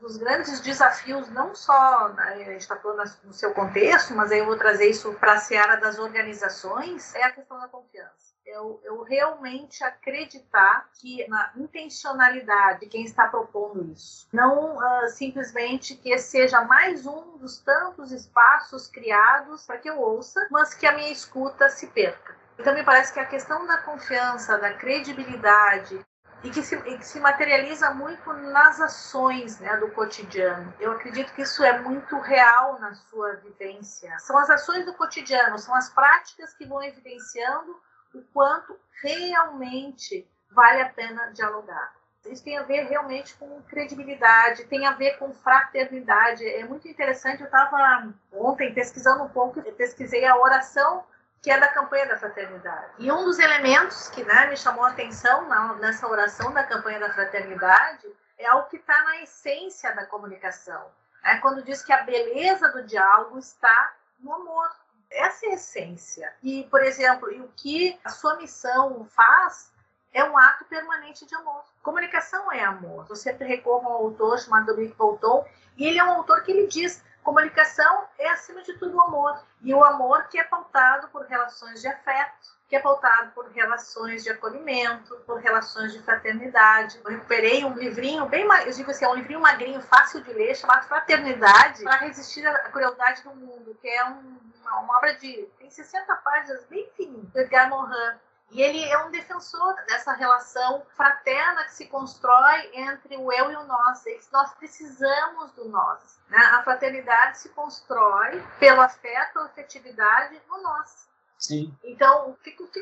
dos 0.00 0.16
grandes 0.16 0.60
desafios, 0.60 1.30
não 1.30 1.54
só, 1.54 2.08
né, 2.08 2.32
a 2.32 2.38
gente 2.38 2.60
está 2.60 2.76
falando 2.76 3.08
no 3.22 3.32
seu 3.32 3.54
contexto, 3.54 4.12
mas 4.12 4.32
aí 4.32 4.40
eu 4.40 4.46
vou 4.46 4.58
trazer 4.58 4.90
isso 4.90 5.14
para 5.14 5.34
a 5.34 5.38
seara 5.38 5.76
das 5.76 5.98
organizações, 5.98 7.14
é 7.14 7.22
a 7.22 7.30
questão 7.30 7.58
da 7.60 7.68
confiança. 7.68 8.34
Eu, 8.44 8.80
eu, 8.84 9.02
realmente 9.02 9.82
acreditar 9.82 10.88
que 11.00 11.26
na 11.28 11.52
intencionalidade 11.56 12.80
de 12.80 12.86
quem 12.86 13.04
está 13.04 13.28
propondo 13.28 13.90
isso. 13.92 14.28
Não 14.32 14.76
uh, 14.76 15.08
simplesmente 15.08 15.96
que 15.96 16.16
seja 16.18 16.62
mais 16.62 17.06
um 17.06 17.38
dos 17.38 17.58
tantos 17.58 18.12
espaços 18.12 18.86
criados 18.88 19.64
para 19.64 19.78
que 19.78 19.90
eu 19.90 20.00
ouça, 20.00 20.46
mas 20.50 20.74
que 20.74 20.86
a 20.86 20.92
minha 20.92 21.10
escuta 21.10 21.68
se 21.68 21.88
perca. 21.88 22.36
Então, 22.58 22.74
me 22.74 22.84
parece 22.84 23.12
que 23.12 23.20
a 23.20 23.26
questão 23.26 23.66
da 23.66 23.78
confiança, 23.78 24.58
da 24.58 24.72
credibilidade, 24.74 26.04
e 26.42 26.50
que, 26.50 26.62
se, 26.62 26.76
e 26.76 26.98
que 26.98 27.06
se 27.06 27.18
materializa 27.18 27.90
muito 27.90 28.32
nas 28.32 28.80
ações 28.80 29.58
né, 29.58 29.76
do 29.78 29.90
cotidiano. 29.90 30.72
Eu 30.78 30.92
acredito 30.92 31.32
que 31.34 31.42
isso 31.42 31.64
é 31.64 31.78
muito 31.80 32.18
real 32.20 32.78
na 32.78 32.94
sua 32.94 33.34
vivência. 33.36 34.16
São 34.20 34.38
as 34.38 34.48
ações 34.50 34.84
do 34.84 34.94
cotidiano, 34.94 35.58
são 35.58 35.74
as 35.74 35.90
práticas 35.90 36.54
que 36.54 36.66
vão 36.66 36.82
evidenciando 36.82 37.76
o 38.14 38.22
quanto 38.32 38.78
realmente 39.02 40.28
vale 40.50 40.82
a 40.82 40.88
pena 40.88 41.32
dialogar. 41.32 41.94
Isso 42.24 42.42
tem 42.42 42.58
a 42.58 42.62
ver 42.62 42.84
realmente 42.84 43.34
com 43.36 43.62
credibilidade, 43.62 44.64
tem 44.64 44.86
a 44.86 44.92
ver 44.92 45.16
com 45.18 45.32
fraternidade. 45.32 46.44
É 46.44 46.64
muito 46.64 46.88
interessante. 46.88 47.40
Eu 47.40 47.46
estava 47.46 48.12
ontem 48.32 48.74
pesquisando 48.74 49.22
um 49.22 49.28
pouco, 49.28 49.62
pesquisei 49.74 50.24
a 50.24 50.36
oração 50.36 51.04
que 51.42 51.50
é 51.50 51.58
da 51.58 51.68
campanha 51.68 52.06
da 52.06 52.18
fraternidade. 52.18 52.92
E 52.98 53.10
um 53.10 53.24
dos 53.24 53.38
elementos 53.38 54.08
que 54.08 54.24
né, 54.24 54.46
me 54.46 54.56
chamou 54.56 54.84
a 54.84 54.90
atenção 54.90 55.48
na, 55.48 55.74
nessa 55.74 56.06
oração 56.06 56.52
da 56.52 56.64
campanha 56.64 56.98
da 56.98 57.12
fraternidade 57.12 58.06
é 58.38 58.46
algo 58.46 58.68
que 58.68 58.76
está 58.76 59.04
na 59.04 59.22
essência 59.22 59.94
da 59.94 60.06
comunicação. 60.06 60.90
É 61.24 61.38
quando 61.38 61.62
diz 61.62 61.82
que 61.82 61.92
a 61.92 62.02
beleza 62.02 62.68
do 62.68 62.82
diálogo 62.82 63.38
está 63.38 63.94
no 64.20 64.32
amor. 64.34 64.70
Essa 65.10 65.46
é 65.46 65.50
a 65.50 65.54
essência. 65.54 66.32
E, 66.42 66.64
por 66.64 66.82
exemplo, 66.82 67.28
o 67.28 67.48
que 67.56 67.98
a 68.04 68.10
sua 68.10 68.36
missão 68.36 69.04
faz 69.06 69.72
é 70.12 70.24
um 70.24 70.36
ato 70.36 70.64
permanente 70.64 71.26
de 71.26 71.34
amor. 71.34 71.62
Comunicação 71.82 72.50
é 72.50 72.64
amor. 72.64 73.06
Recorro 73.40 73.86
a 73.86 73.90
um 73.90 74.06
autor 74.06 74.38
chamado 74.38 74.66
Dominique 74.66 74.96
Bolton, 74.96 75.46
e 75.76 75.86
ele 75.86 75.98
é 75.98 76.04
um 76.04 76.10
autor 76.10 76.42
que 76.42 76.50
ele 76.50 76.66
diz 76.66 77.04
Comunicação 77.26 78.04
é, 78.20 78.28
acima 78.28 78.62
de 78.62 78.72
tudo, 78.74 78.96
o 78.96 79.00
amor. 79.00 79.36
E 79.60 79.74
o 79.74 79.82
amor 79.82 80.28
que 80.28 80.38
é 80.38 80.44
pautado 80.44 81.08
por 81.08 81.22
relações 81.22 81.80
de 81.80 81.88
afeto, 81.88 82.56
que 82.68 82.76
é 82.76 82.78
pautado 82.78 83.32
por 83.32 83.50
relações 83.50 84.22
de 84.22 84.30
acolhimento, 84.30 85.16
por 85.26 85.40
relações 85.40 85.92
de 85.92 86.00
fraternidade. 86.02 87.00
Eu 87.04 87.10
recuperei 87.10 87.64
um 87.64 87.74
livrinho 87.74 88.26
bem, 88.26 88.46
eu 88.64 88.72
digo 88.72 88.92
assim, 88.92 89.04
é 89.04 89.08
um 89.08 89.16
livrinho 89.16 89.40
magrinho, 89.40 89.82
fácil 89.82 90.22
de 90.22 90.32
ler, 90.32 90.54
chamado 90.54 90.86
Fraternidade 90.86 91.82
para 91.82 91.96
resistir 91.96 92.46
à 92.46 92.60
crueldade 92.70 93.24
do 93.24 93.34
mundo, 93.34 93.76
que 93.82 93.88
é 93.88 94.04
um, 94.04 94.38
uma, 94.62 94.96
obra 94.96 95.14
de 95.14 95.48
tem 95.58 95.68
60 95.68 96.14
páginas, 96.14 96.64
bem 96.66 96.88
fininho, 96.96 97.24
do 97.24 97.40
Edgar 97.40 97.68
Morin. 97.68 98.18
E 98.50 98.62
ele 98.62 98.82
é 98.84 98.98
um 99.04 99.10
defensor 99.10 99.74
dessa 99.86 100.12
relação 100.12 100.86
fraterna 100.96 101.64
que 101.64 101.74
se 101.74 101.86
constrói 101.86 102.70
entre 102.74 103.16
o 103.16 103.32
eu 103.32 103.50
e 103.50 103.56
o 103.56 103.64
nós. 103.64 104.04
Nós 104.32 104.54
precisamos 104.54 105.52
do 105.52 105.68
nós. 105.68 106.20
Né? 106.28 106.38
A 106.38 106.62
fraternidade 106.62 107.38
se 107.38 107.48
constrói 107.50 108.42
pelo 108.58 108.80
afeto, 108.80 109.32
pela 109.32 109.46
afetividade 109.46 110.40
no 110.48 110.62
nós. 110.62 111.08
Sim. 111.38 111.76
Então, 111.84 112.30
o 112.30 112.36
que, 112.36 112.56
o 112.62 112.68
que 112.68 112.80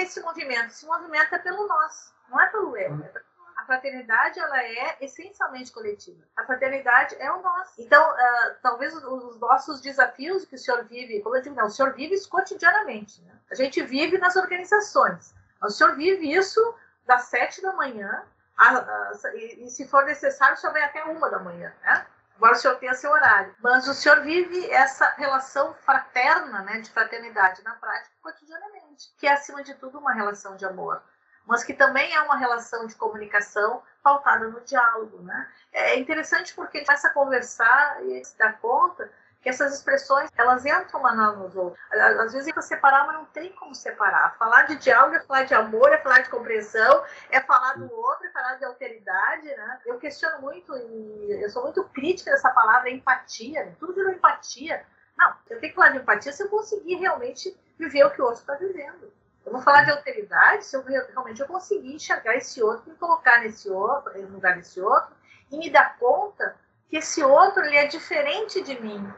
esse 0.00 0.20
movimento? 0.20 0.68
Esse 0.68 0.86
movimento 0.86 1.34
é 1.34 1.38
pelo 1.38 1.66
nós, 1.66 2.14
não 2.28 2.40
é 2.40 2.46
pelo 2.46 2.76
eu. 2.76 2.94
É 3.04 3.08
pelo 3.08 3.29
fraternidade 3.70 4.40
ela 4.40 4.60
é 4.64 4.96
essencialmente 5.00 5.70
coletiva. 5.70 6.24
A 6.36 6.44
fraternidade 6.44 7.14
é 7.20 7.30
o 7.30 7.40
nosso. 7.40 7.80
Então, 7.80 8.02
uh, 8.10 8.56
talvez 8.60 8.92
os 8.96 9.38
nossos 9.38 9.80
desafios 9.80 10.44
que 10.44 10.56
o 10.56 10.58
senhor 10.58 10.84
vive, 10.86 11.20
como 11.20 11.36
eu 11.36 11.42
digo, 11.42 11.54
não, 11.54 11.66
o 11.66 11.70
senhor 11.70 11.92
vive 11.92 12.16
isso 12.16 12.28
cotidianamente. 12.28 13.22
Né? 13.22 13.32
A 13.48 13.54
gente 13.54 13.80
vive 13.82 14.18
nas 14.18 14.34
organizações. 14.34 15.32
O 15.62 15.70
senhor 15.70 15.94
vive 15.94 16.32
isso 16.32 16.60
das 17.06 17.24
sete 17.24 17.62
da 17.62 17.72
manhã, 17.72 18.24
a, 18.56 18.78
a, 18.78 19.12
e, 19.34 19.66
e, 19.66 19.70
se 19.70 19.86
for 19.86 20.04
necessário, 20.04 20.54
o 20.54 20.58
senhor 20.58 20.72
vai 20.72 20.82
até 20.82 21.04
uma 21.04 21.30
da 21.30 21.38
manhã, 21.38 21.72
né? 21.82 22.06
Agora 22.36 22.54
o 22.54 22.56
senhor 22.56 22.76
tem 22.76 22.92
seu 22.94 23.10
horário. 23.10 23.54
Mas 23.60 23.86
o 23.86 23.94
senhor 23.94 24.20
vive 24.22 24.68
essa 24.70 25.08
relação 25.10 25.74
fraterna, 25.74 26.62
né, 26.62 26.80
de 26.80 26.90
fraternidade 26.90 27.62
na 27.62 27.74
prática 27.74 28.14
cotidianamente, 28.22 29.14
que 29.18 29.26
é, 29.26 29.32
acima 29.32 29.62
de 29.62 29.74
tudo, 29.74 29.98
uma 29.98 30.12
relação 30.12 30.56
de 30.56 30.64
amor 30.64 31.02
mas 31.50 31.64
que 31.64 31.74
também 31.74 32.14
é 32.14 32.20
uma 32.22 32.36
relação 32.36 32.86
de 32.86 32.94
comunicação 32.94 33.82
pautada 34.02 34.48
no 34.48 34.60
diálogo. 34.60 35.20
Né? 35.22 35.48
É 35.72 35.98
interessante 35.98 36.54
porque 36.54 36.78
a 36.78 36.80
gente 36.80 36.86
começa 36.86 37.08
a 37.08 37.12
conversar 37.12 38.02
e 38.04 38.24
se 38.24 38.38
dá 38.38 38.52
conta 38.52 39.10
que 39.42 39.48
essas 39.48 39.74
expressões 39.74 40.30
elas 40.36 40.64
entram 40.64 41.00
uma 41.00 41.12
nas 41.12 41.56
outras. 41.56 41.80
Às 41.90 42.32
vezes 42.32 42.48
é 42.48 42.52
para 42.52 42.62
separar, 42.62 43.06
mas 43.06 43.16
não 43.16 43.24
tem 43.24 43.52
como 43.54 43.74
separar. 43.74 44.36
Falar 44.36 44.62
de 44.64 44.76
diálogo 44.76 45.16
é 45.16 45.20
falar 45.20 45.44
de 45.44 45.54
amor, 45.54 45.92
é 45.92 45.98
falar 45.98 46.20
de 46.20 46.28
compreensão, 46.28 47.04
é 47.30 47.40
falar 47.40 47.74
do 47.74 47.92
outro, 47.92 48.26
é 48.26 48.30
falar 48.30 48.54
de 48.56 48.64
alteridade. 48.64 49.46
Né? 49.46 49.80
Eu 49.86 49.98
questiono 49.98 50.42
muito 50.42 50.76
e 50.76 51.42
eu 51.42 51.50
sou 51.50 51.62
muito 51.62 51.82
crítica 51.84 52.30
dessa 52.30 52.50
palavra 52.50 52.90
empatia. 52.90 53.74
Tudo 53.80 53.94
virou 53.94 54.12
empatia. 54.12 54.84
Não, 55.16 55.34
eu 55.48 55.58
tenho 55.58 55.72
que 55.72 55.76
falar 55.76 55.90
de 55.90 55.98
empatia 55.98 56.32
se 56.32 56.42
eu 56.42 56.48
conseguir 56.48 56.96
realmente 56.96 57.58
viver 57.78 58.04
o 58.04 58.10
que 58.10 58.20
o 58.20 58.26
outro 58.26 58.40
está 58.40 58.54
vivendo. 58.54 59.10
Vou 59.50 59.60
falar 59.60 59.84
de 59.84 59.90
alteridade 59.90 60.64
se 60.64 60.76
eu 60.76 60.82
realmente 60.84 61.40
eu 61.40 61.46
conseguir 61.46 61.94
enxergar 61.94 62.36
esse 62.36 62.62
outro, 62.62 62.88
me 62.88 62.96
colocar 62.96 63.40
nesse 63.40 63.68
outro, 63.68 64.12
no 64.22 64.34
lugar 64.34 64.56
desse 64.56 64.80
outro, 64.80 65.14
e 65.50 65.58
me 65.58 65.70
dar 65.70 65.98
conta 65.98 66.56
que 66.88 66.96
esse 66.98 67.22
outro 67.22 67.64
ele 67.64 67.76
é 67.76 67.86
diferente 67.86 68.62
de 68.62 68.80
mim, 68.80 69.12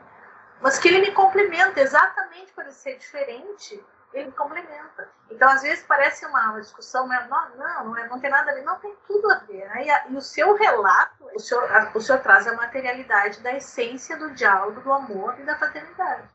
mas 0.61 0.79
que 0.79 0.89
ele 0.89 1.01
me 1.01 1.13
complementa 1.13 1.81
exatamente 1.81 2.53
por 2.53 2.65
ele 2.65 2.73
ser 2.73 2.97
diferente, 2.97 3.85
ele 4.13 4.27
me 4.27 4.33
complementa. 4.33 5.09
Então, 5.31 5.49
às 5.49 5.63
vezes 5.63 5.85
parece 5.87 6.25
uma, 6.27 6.59
discussão, 6.61 7.07
mas 7.07 7.29
não, 7.29 7.57
não, 7.57 7.85
não, 7.87 7.97
é, 7.97 8.09
não 8.09 8.21
tem 8.21 8.31
nada 8.31 8.51
a 8.51 8.55
ver, 8.55 8.63
não 8.63 8.79
tem 8.79 8.95
tudo 9.07 9.31
a 9.31 9.39
ver. 9.39 9.67
Né? 9.69 9.85
E, 9.87 9.91
a, 9.91 10.09
e, 10.09 10.17
o 10.17 10.21
seu 10.21 10.55
relato, 10.55 11.29
o 11.35 11.41
senhor, 11.41 11.65
a, 11.73 11.91
o 11.95 12.01
senhor 12.01 12.21
traz 12.21 12.47
a 12.47 12.55
materialidade 12.55 13.41
da 13.41 13.53
essência 13.55 14.17
do 14.17 14.31
diálogo, 14.31 14.81
do 14.81 14.93
amor 14.93 15.39
e 15.41 15.45
da 15.45 15.57
fraternidade. 15.57 16.29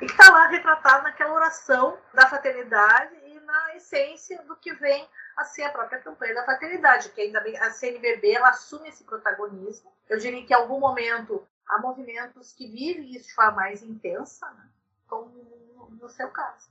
E 0.00 0.06
que 0.06 0.12
está 0.12 0.32
lá 0.32 0.46
retratado 0.48 1.04
naquela 1.04 1.32
oração 1.32 1.98
da 2.12 2.26
fraternidade 2.26 3.14
na 3.52 3.76
essência 3.76 4.42
do 4.44 4.56
que 4.56 4.72
vem 4.72 5.06
a 5.36 5.44
ser 5.44 5.62
a 5.64 5.70
própria 5.70 6.00
campanha 6.00 6.34
da 6.34 6.44
fraternidade, 6.44 7.10
que 7.10 7.20
ainda 7.20 7.40
bem 7.40 7.56
a 7.58 7.70
CNBB 7.70 8.32
ela 8.32 8.48
assume 8.48 8.88
esse 8.88 9.04
protagonismo. 9.04 9.92
Eu 10.08 10.18
diria 10.18 10.44
que 10.44 10.54
em 10.54 10.56
algum 10.56 10.80
momento 10.80 11.46
há 11.68 11.78
movimentos 11.78 12.52
que 12.52 12.66
vivem 12.66 13.14
isso 13.14 13.28
de 13.28 13.34
forma 13.34 13.52
mais 13.52 13.82
intensa, 13.82 14.50
né? 14.52 14.68
como 15.06 15.28
no 16.00 16.08
seu 16.08 16.30
caso. 16.30 16.70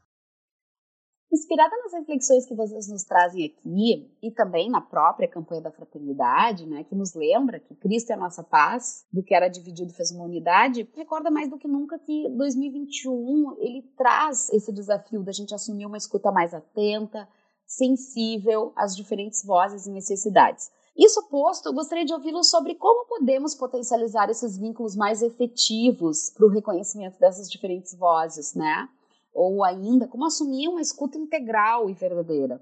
Inspirada 1.33 1.73
nas 1.77 1.93
reflexões 1.93 2.45
que 2.45 2.53
vocês 2.53 2.89
nos 2.89 3.05
trazem 3.05 3.45
aqui 3.45 4.11
e 4.21 4.31
também 4.31 4.69
na 4.69 4.81
própria 4.81 5.29
campanha 5.29 5.61
da 5.61 5.71
fraternidade, 5.71 6.65
né, 6.65 6.83
que 6.83 6.93
nos 6.93 7.13
lembra 7.13 7.57
que 7.57 7.73
Cristo 7.73 8.09
é 8.09 8.15
a 8.15 8.17
nossa 8.17 8.43
paz, 8.43 9.05
do 9.13 9.23
que 9.23 9.33
era 9.33 9.47
dividido 9.47 9.93
fez 9.93 10.11
uma 10.11 10.25
unidade, 10.25 10.89
recorda 10.93 11.31
mais 11.31 11.49
do 11.49 11.57
que 11.57 11.69
nunca 11.69 11.97
que 11.97 12.27
2021 12.35 13.55
ele 13.59 13.81
traz 13.97 14.49
esse 14.49 14.73
desafio 14.73 15.23
da 15.23 15.31
gente 15.31 15.55
assumir 15.55 15.85
uma 15.85 15.95
escuta 15.95 16.33
mais 16.33 16.53
atenta, 16.53 17.25
sensível 17.65 18.73
às 18.75 18.93
diferentes 18.93 19.45
vozes 19.45 19.85
e 19.85 19.91
necessidades. 19.91 20.69
Isso 20.97 21.29
posto, 21.29 21.71
gostaria 21.71 22.03
de 22.03 22.13
ouvi-lo 22.13 22.43
sobre 22.43 22.75
como 22.75 23.07
podemos 23.07 23.55
potencializar 23.55 24.29
esses 24.29 24.57
vínculos 24.57 24.97
mais 24.97 25.21
efetivos 25.21 26.29
para 26.29 26.45
o 26.45 26.49
reconhecimento 26.49 27.17
dessas 27.17 27.49
diferentes 27.49 27.95
vozes, 27.95 28.53
né? 28.53 28.89
Ou 29.33 29.63
ainda 29.63 30.07
como 30.07 30.25
assumir 30.25 30.67
uma 30.67 30.81
escuta 30.81 31.17
integral 31.17 31.89
e 31.89 31.93
verdadeira. 31.93 32.61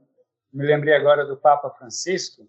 Me 0.51 0.65
lembrei 0.65 0.95
agora 0.95 1.25
do 1.25 1.37
Papa 1.37 1.69
Francisco, 1.69 2.47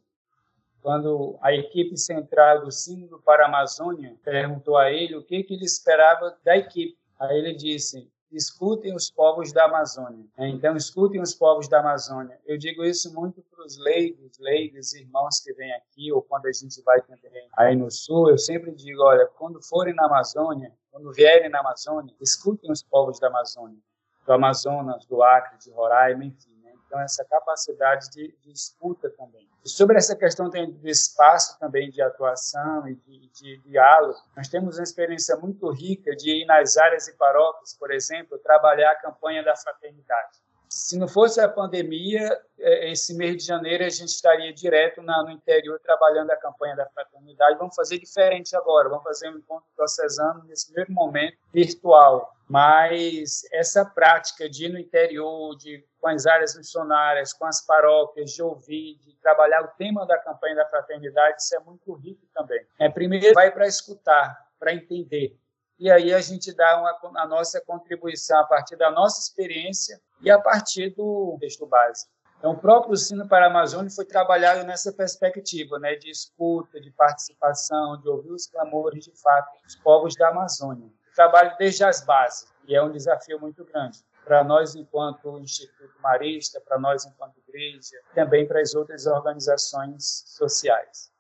quando 0.81 1.39
a 1.43 1.53
equipe 1.55 1.97
central 1.97 2.63
do 2.65 2.73
Sínodo 2.73 3.21
para 3.21 3.45
a 3.45 3.49
Amazônia 3.49 4.17
perguntou 4.25 4.77
a 4.77 4.91
ele 4.91 5.17
o 5.17 5.23
que, 5.23 5.47
ele 5.49 5.65
esperava 5.65 6.37
da 6.43 6.57
equipe. 6.57 6.99
Aí 7.19 7.39
ele 7.39 7.55
disse: 7.55 8.11
escutem 8.33 8.95
os 8.95 9.11
povos 9.11 9.53
da 9.53 9.65
Amazônia. 9.65 10.25
É, 10.39 10.49
então, 10.49 10.77
escutem 10.77 11.21
os 11.21 11.35
povos 11.35 11.69
da 11.69 11.81
Amazônia. 11.81 12.39
Eu 12.47 12.57
digo 12.57 12.85
isso 12.85 13.13
muito 13.13 13.43
para 13.43 13.65
os 13.65 13.77
leigos, 13.79 14.39
leigos, 14.39 14.95
irmãos 14.95 15.41
que 15.41 15.53
vêm 15.53 15.73
aqui, 15.75 16.13
ou 16.13 16.23
quando 16.23 16.47
a 16.47 16.53
gente 16.53 16.81
vai 16.83 17.01
também 17.03 17.49
aí 17.57 17.77
no 17.77 17.91
Sul, 17.91 18.31
eu 18.31 18.39
sempre 18.39 18.73
digo, 18.73 19.03
olha, 19.03 19.27
quando 19.27 19.61
forem 19.63 19.95
na 19.95 20.07
Amazônia, 20.07 20.73
quando 20.91 21.13
vierem 21.13 21.51
na 21.51 21.61
Amazônia, 21.61 22.15
escutem 22.21 22.71
os 22.71 22.83
povos 22.83 23.19
da 23.19 23.29
Amazônia, 23.29 23.79
do 24.25 24.33
Amazonas, 24.33 25.05
do 25.07 25.23
Acre, 25.23 25.59
de 25.59 25.71
Roraima, 25.71 26.25
enfim. 26.25 26.57
Né? 26.63 26.73
Então, 26.87 27.01
essa 27.01 27.25
capacidade 27.25 28.11
de, 28.11 28.35
de 28.43 28.53
escuta 28.53 29.11
também. 29.11 29.49
E 29.65 29.69
sobre 29.69 29.99
essa 29.99 30.17
questão 30.17 30.49
do 30.49 30.89
espaço 30.89 31.59
também 31.59 31.91
de 31.91 32.01
atuação 32.01 32.89
e 32.89 32.95
de, 32.95 33.29
de, 33.29 33.59
diálogo, 33.59 34.19
nós 34.35 34.49
temos 34.49 34.79
uma 34.79 34.83
experiência 34.83 35.37
muito 35.37 35.71
rica 35.71 36.17
de 36.17 36.43
ir 36.43 36.47
nas 36.47 36.79
áreas 36.79 37.07
e 37.09 37.13
paróquias, 37.13 37.75
por 37.75 37.91
exemplo, 37.91 38.39
trabalhar 38.39 38.91
a 38.93 38.97
campanha 38.97 39.45
da 39.45 39.55
fraternidade. 39.55 40.40
Se 40.71 40.97
não 40.97 41.09
fosse 41.09 41.41
a 41.41 41.49
pandemia, 41.49 42.41
é, 42.57 42.93
esse 42.93 43.13
mês 43.15 43.39
de 43.39 43.45
janeiro 43.45 43.85
a 43.85 43.89
gente 43.89 44.11
estaria 44.11 44.53
direto 44.53 45.03
no 45.03 45.29
interior 45.29 45.81
trabalhando 45.81 46.31
a 46.31 46.37
campanha 46.37 46.77
da 46.77 46.87
fraternidade. 46.87 47.59
Vamos 47.59 47.75
fazer 47.75 47.99
diferente 47.99 48.55
agora, 48.55 48.89
vamos 48.89 49.03
fazer 49.03 49.31
um 49.31 49.39
encontro 49.39 49.67
diocesano 49.75 50.45
nesse 50.45 50.73
mesmo 50.73 50.95
momento 50.95 51.37
virtual. 51.53 52.33
Mas 52.49 53.43
essa 53.53 53.85
prática 53.85 54.49
de 54.49 54.67
ir 54.67 54.69
no 54.69 54.79
interior, 54.79 55.57
de 55.57 55.85
com 56.01 56.07
as 56.07 56.25
áreas 56.25 56.57
missionárias, 56.57 57.33
com 57.33 57.47
as 57.47 57.67
paróquias, 57.67 58.31
de 58.31 58.43
ouvir, 58.43 58.97
de 58.99 59.13
trabalhar 59.21 59.65
o 59.65 59.69
tema 59.77 60.07
da 60.07 60.19
campanha 60.19 60.55
da 60.55 60.67
fraternidade, 60.67 61.43
isso 61.43 61.55
é 61.57 61.61
muito 61.61 61.93
rico 61.95 62.27
também. 62.33 62.65
É, 62.79 62.89
primeiro, 62.89 63.35
vai 63.35 63.51
para 63.51 63.67
escutar, 63.67 64.49
para 64.59 64.73
entender. 64.73 65.37
E 65.81 65.91
aí 65.91 66.13
a 66.13 66.21
gente 66.21 66.55
dá 66.55 66.79
uma, 66.79 67.23
a 67.23 67.27
nossa 67.27 67.59
contribuição 67.63 68.39
a 68.39 68.45
partir 68.45 68.77
da 68.77 68.91
nossa 68.91 69.19
experiência 69.19 69.99
e 70.21 70.31
a 70.31 70.39
partir 70.39 70.91
do 70.91 71.39
texto 71.41 71.67
base. 71.67 72.07
Então, 72.39 72.53
o 72.53 72.59
próprio 72.59 72.97
Sino 72.97 73.27
para 73.27 73.47
a 73.47 73.49
Amazônia 73.49 73.91
foi 73.91 74.05
trabalhado 74.05 74.63
nessa 74.65 74.93
perspectiva, 74.93 75.79
né, 75.79 75.95
de 75.95 76.11
escuta, 76.11 76.79
de 76.79 76.91
participação, 76.91 77.99
de 77.99 78.09
ouvir 78.11 78.31
os 78.31 78.47
clamores, 78.47 79.05
de 79.05 79.13
fato, 79.23 79.63
dos 79.63 79.75
povos 79.77 80.15
da 80.17 80.29
Amazônia. 80.29 80.87
trabalho 81.15 81.57
desde 81.59 81.83
as 81.83 82.03
bases, 82.03 82.47
e 82.67 82.75
é 82.75 82.83
um 82.83 82.93
desafio 82.93 83.41
muito 83.41 83.65
grande 83.65 83.99
para 84.25 84.45
nós 84.45 84.75
enquanto 84.75 85.39
Instituto 85.39 86.01
Marista, 86.01 86.61
para 86.61 86.79
nós 86.79 87.05
enquanto 87.05 87.39
igreja, 87.49 87.97
também 88.15 88.47
para 88.47 88.61
as 88.61 88.75
outras 88.75 89.07
organizações 89.07 90.25
sociais. 90.27 91.11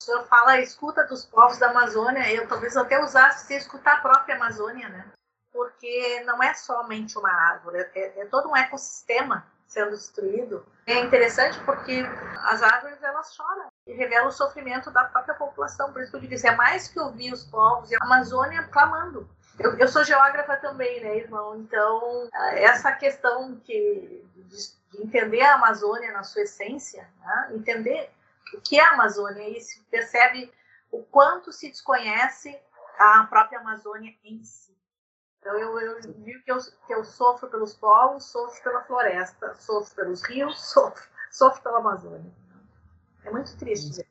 O 0.00 0.04
senhor 0.04 0.24
fala 0.26 0.52
a 0.52 0.60
escuta 0.60 1.04
dos 1.04 1.24
povos 1.24 1.58
da 1.58 1.70
Amazônia, 1.70 2.32
eu 2.32 2.46
talvez 2.46 2.76
até 2.76 3.02
usasse 3.02 3.46
se 3.46 3.54
escutar 3.54 3.94
a 3.94 4.00
própria 4.00 4.36
Amazônia, 4.36 4.88
né? 4.88 5.06
Porque 5.52 6.22
não 6.24 6.42
é 6.42 6.52
somente 6.54 7.16
uma 7.18 7.32
árvore, 7.32 7.78
é, 7.94 8.20
é 8.20 8.26
todo 8.26 8.48
um 8.48 8.56
ecossistema 8.56 9.46
sendo 9.66 9.90
destruído. 9.90 10.64
É 10.86 11.00
interessante 11.00 11.58
porque 11.60 12.04
as 12.44 12.62
árvores 12.62 13.02
elas 13.02 13.34
choram 13.34 13.66
e 13.86 13.92
revelam 13.94 14.28
o 14.28 14.32
sofrimento 14.32 14.90
da 14.90 15.04
própria 15.04 15.34
população. 15.34 15.92
Por 15.92 16.02
isso 16.02 16.10
que 16.10 16.16
eu 16.16 16.20
digo, 16.20 16.34
isso 16.34 16.46
é 16.46 16.54
mais 16.54 16.88
que 16.88 17.00
ouvir 17.00 17.32
os 17.32 17.44
povos 17.44 17.90
e 17.90 17.94
a 17.94 17.98
Amazônia 18.02 18.62
clamando. 18.64 19.28
Eu, 19.58 19.76
eu 19.78 19.88
sou 19.88 20.04
geógrafa 20.04 20.56
também, 20.56 21.00
né, 21.00 21.16
irmão? 21.16 21.56
Então, 21.56 22.28
essa 22.52 22.92
questão 22.92 23.56
que, 23.64 24.24
de, 24.34 24.76
entender 25.02 25.40
a 25.40 25.54
Amazônia 25.54 26.12
na 26.12 26.22
sua 26.22 26.42
essência, 26.42 27.08
né? 27.20 27.50
entender 27.52 28.10
o 28.54 28.60
que 28.60 28.78
é 28.78 28.84
a 28.84 28.92
Amazônia 28.92 29.48
e 29.48 29.60
se 29.60 29.82
percebe 29.84 30.52
o 30.90 31.02
quanto 31.02 31.52
se 31.52 31.68
desconhece 31.70 32.58
a 32.98 33.24
própria 33.24 33.60
Amazônia 33.60 34.14
em 34.24 34.42
si. 34.44 34.76
Então, 35.40 35.54
eu, 35.56 35.78
eu 35.78 36.00
digo 36.00 36.42
que 36.42 36.50
eu, 36.50 36.58
que 36.86 36.94
eu 36.94 37.04
sofro 37.04 37.48
pelos 37.48 37.74
polos, 37.74 38.24
sofro 38.24 38.62
pela 38.64 38.82
floresta, 38.82 39.54
sofro 39.54 39.94
pelos 39.94 40.22
rios, 40.24 40.60
sofro, 40.72 41.04
sofro 41.30 41.62
pela 41.62 41.78
Amazônia. 41.78 42.32
É 43.24 43.30
muito 43.30 43.56
triste. 43.56 44.06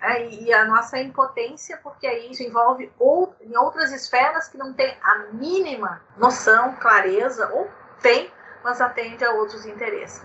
É, 0.00 0.28
e 0.28 0.52
a 0.52 0.64
nossa 0.66 0.98
impotência, 0.98 1.78
porque 1.78 2.06
aí 2.06 2.30
isso 2.30 2.42
envolve 2.42 2.92
ou, 2.98 3.34
em 3.40 3.56
outras 3.56 3.92
esferas 3.92 4.46
que 4.48 4.58
não 4.58 4.72
tem 4.74 4.96
a 5.02 5.18
mínima 5.32 6.02
noção, 6.16 6.76
clareza, 6.76 7.48
ou 7.52 7.70
tem, 8.02 8.30
mas 8.62 8.80
atende 8.80 9.24
a 9.24 9.32
outros 9.32 9.64
interesses. 9.64 10.22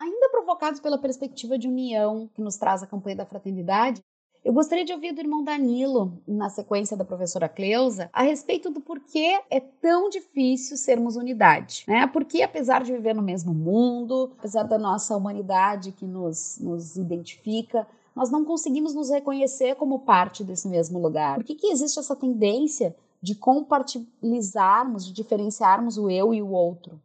Ainda 0.00 0.30
provocados 0.30 0.80
pela 0.80 0.98
perspectiva 0.98 1.58
de 1.58 1.68
união 1.68 2.28
que 2.34 2.40
nos 2.40 2.56
traz 2.56 2.82
a 2.82 2.86
campanha 2.86 3.16
da 3.16 3.26
fraternidade, 3.26 4.02
eu 4.44 4.52
gostaria 4.52 4.84
de 4.84 4.92
ouvir 4.92 5.12
do 5.12 5.20
irmão 5.20 5.42
Danilo, 5.42 6.22
na 6.26 6.48
sequência 6.48 6.96
da 6.96 7.04
professora 7.04 7.48
Cleusa, 7.48 8.08
a 8.12 8.22
respeito 8.22 8.70
do 8.70 8.80
porquê 8.80 9.40
é 9.50 9.60
tão 9.60 10.08
difícil 10.08 10.76
sermos 10.76 11.16
unidade. 11.16 11.84
Né? 11.88 12.06
Porque, 12.06 12.42
apesar 12.42 12.82
de 12.82 12.92
viver 12.92 13.14
no 13.14 13.22
mesmo 13.22 13.52
mundo, 13.52 14.32
apesar 14.38 14.62
da 14.62 14.78
nossa 14.78 15.16
humanidade 15.16 15.92
que 15.92 16.06
nos, 16.06 16.58
nos 16.60 16.96
identifica, 16.96 17.86
nós 18.14 18.30
não 18.30 18.44
conseguimos 18.44 18.94
nos 18.94 19.10
reconhecer 19.10 19.74
como 19.74 20.00
parte 20.00 20.44
desse 20.44 20.68
mesmo 20.68 20.98
lugar. 20.98 21.34
Por 21.34 21.44
que, 21.44 21.54
que 21.54 21.66
existe 21.66 21.98
essa 21.98 22.16
tendência 22.16 22.94
de 23.20 23.34
compartilhizarmos, 23.34 25.04
de 25.04 25.12
diferenciarmos 25.12 25.98
o 25.98 26.08
eu 26.08 26.32
e 26.32 26.40
o 26.40 26.50
outro? 26.50 27.00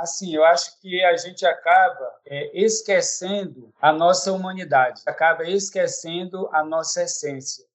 Assim, 0.00 0.34
eu 0.34 0.42
acho 0.44 0.80
que 0.80 1.04
a 1.04 1.14
gente 1.16 1.44
acaba 1.44 2.14
é, 2.24 2.50
esquecendo 2.58 3.70
a 3.80 3.92
nossa 3.92 4.32
humanidade, 4.32 5.02
acaba 5.04 5.44
esquecendo 5.44 6.48
a 6.52 6.64
nossa 6.64 7.02
essência. 7.02 7.66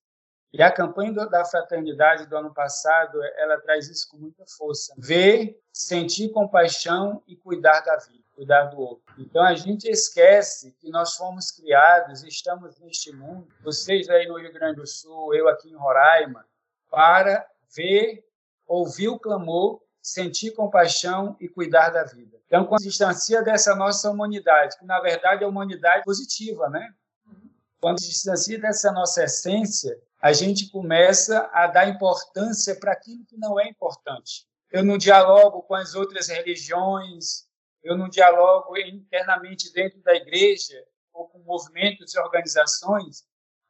E 0.52 0.64
a 0.64 0.72
campanha 0.72 1.12
da 1.12 1.46
fraternidade 1.46 2.26
do 2.26 2.36
ano 2.36 2.52
passado, 2.52 3.20
ela 3.38 3.60
traz 3.60 3.90
isso 3.90 4.10
com 4.10 4.18
muita 4.18 4.44
força. 4.58 4.94
Ver, 4.98 5.62
sentir 5.72 6.30
compaixão 6.30 7.22
e 7.28 7.36
cuidar 7.36 7.82
da 7.82 7.98
vida 7.98 8.26
cuidar 8.36 8.66
do 8.66 8.80
outro. 8.80 9.06
Então 9.18 9.42
a 9.42 9.56
gente 9.56 9.86
esquece 9.86 10.74
que 10.82 10.90
nós 10.90 11.16
fomos 11.16 11.52
criados, 11.52 12.22
estamos 12.24 12.78
neste 12.80 13.12
mundo, 13.14 13.48
vocês 13.64 14.10
aí 14.10 14.28
no 14.28 14.38
Rio 14.38 14.52
Grande 14.52 14.76
do 14.76 14.86
Sul, 14.86 15.34
eu 15.34 15.48
aqui 15.48 15.70
em 15.70 15.76
Roraima, 15.76 16.46
para 16.92 17.48
ver, 17.74 18.28
ouvir 18.68 19.08
o 19.08 19.18
clamor, 19.18 19.82
sentir 20.06 20.52
compaixão 20.52 21.36
e 21.40 21.50
cuidar 21.50 21.90
da 21.90 22.04
vida. 22.04 22.38
Então, 22.46 22.64
quando 22.64 22.82
se 22.82 22.90
distancia 22.90 23.42
dessa 23.42 23.76
nossa 23.76 24.08
humanidade, 24.12 24.78
que 24.78 24.86
na 24.86 25.00
verdade 25.00 25.44
é 25.44 25.48
humanidade 25.48 26.04
positiva, 26.04 26.70
né? 26.70 26.94
Quando 27.82 28.00
se 28.00 28.10
distancia 28.10 28.60
dessa 28.60 28.92
nossa 28.92 29.24
essência, 29.24 30.00
a 30.22 30.32
gente 30.32 30.70
começa 30.70 31.50
a 31.52 31.66
dar 31.66 31.90
importância 31.90 32.76
para 32.76 32.92
aquilo 32.92 33.26
que 33.26 33.36
não 33.36 33.60
é 33.60 33.68
importante. 33.68 34.46
Eu 34.72 34.86
não 34.86 34.96
dialogo 34.96 35.64
com 35.64 35.74
as 35.74 35.96
outras 35.96 36.28
religiões, 36.28 37.48
eu 37.84 37.98
não 37.98 38.08
dialogo 38.08 38.78
internamente 38.78 39.74
dentro 39.74 40.00
da 40.04 40.14
igreja 40.14 40.86
ou 41.12 41.28
com 41.28 41.40
movimentos 41.40 42.14
e 42.14 42.20
organizações, 42.20 43.24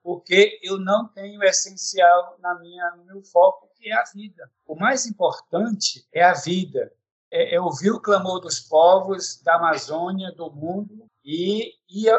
porque 0.03 0.59
eu 0.61 0.77
não 0.77 1.07
tenho 1.07 1.41
essencial 1.43 2.37
na 2.39 2.59
minha, 2.59 2.91
no 2.97 3.05
meu 3.05 3.23
foco, 3.23 3.69
é 3.89 3.93
a 3.93 4.03
vida. 4.03 4.49
O 4.65 4.75
mais 4.75 5.05
importante 5.05 6.05
é 6.13 6.23
a 6.23 6.33
vida, 6.33 6.91
é, 7.31 7.55
é 7.55 7.61
ouvir 7.61 7.91
o 7.91 8.01
clamor 8.01 8.39
dos 8.39 8.59
povos 8.59 9.41
da 9.41 9.55
Amazônia, 9.55 10.31
do 10.31 10.51
mundo, 10.51 11.05
e 11.23 11.73
ir 11.89 12.11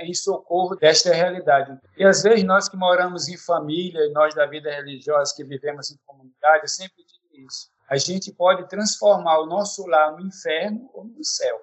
em 0.00 0.12
socorro 0.12 0.76
desta 0.76 1.14
realidade. 1.14 1.78
E 1.96 2.04
às 2.04 2.22
vezes 2.22 2.44
nós 2.44 2.68
que 2.68 2.76
moramos 2.76 3.28
em 3.28 3.36
família, 3.36 4.10
nós 4.10 4.34
da 4.34 4.46
vida 4.46 4.70
religiosa 4.70 5.34
que 5.34 5.44
vivemos 5.44 5.90
em 5.90 5.96
comunidade, 6.04 6.64
eu 6.64 6.68
sempre 6.68 7.04
digo 7.04 7.46
isso 7.46 7.70
a 7.90 7.96
gente 7.96 8.32
pode 8.32 8.68
transformar 8.68 9.40
o 9.40 9.46
nosso 9.46 9.84
lar 9.84 10.12
no 10.12 10.20
inferno 10.20 10.88
ou 10.94 11.04
no 11.04 11.24
céu. 11.24 11.60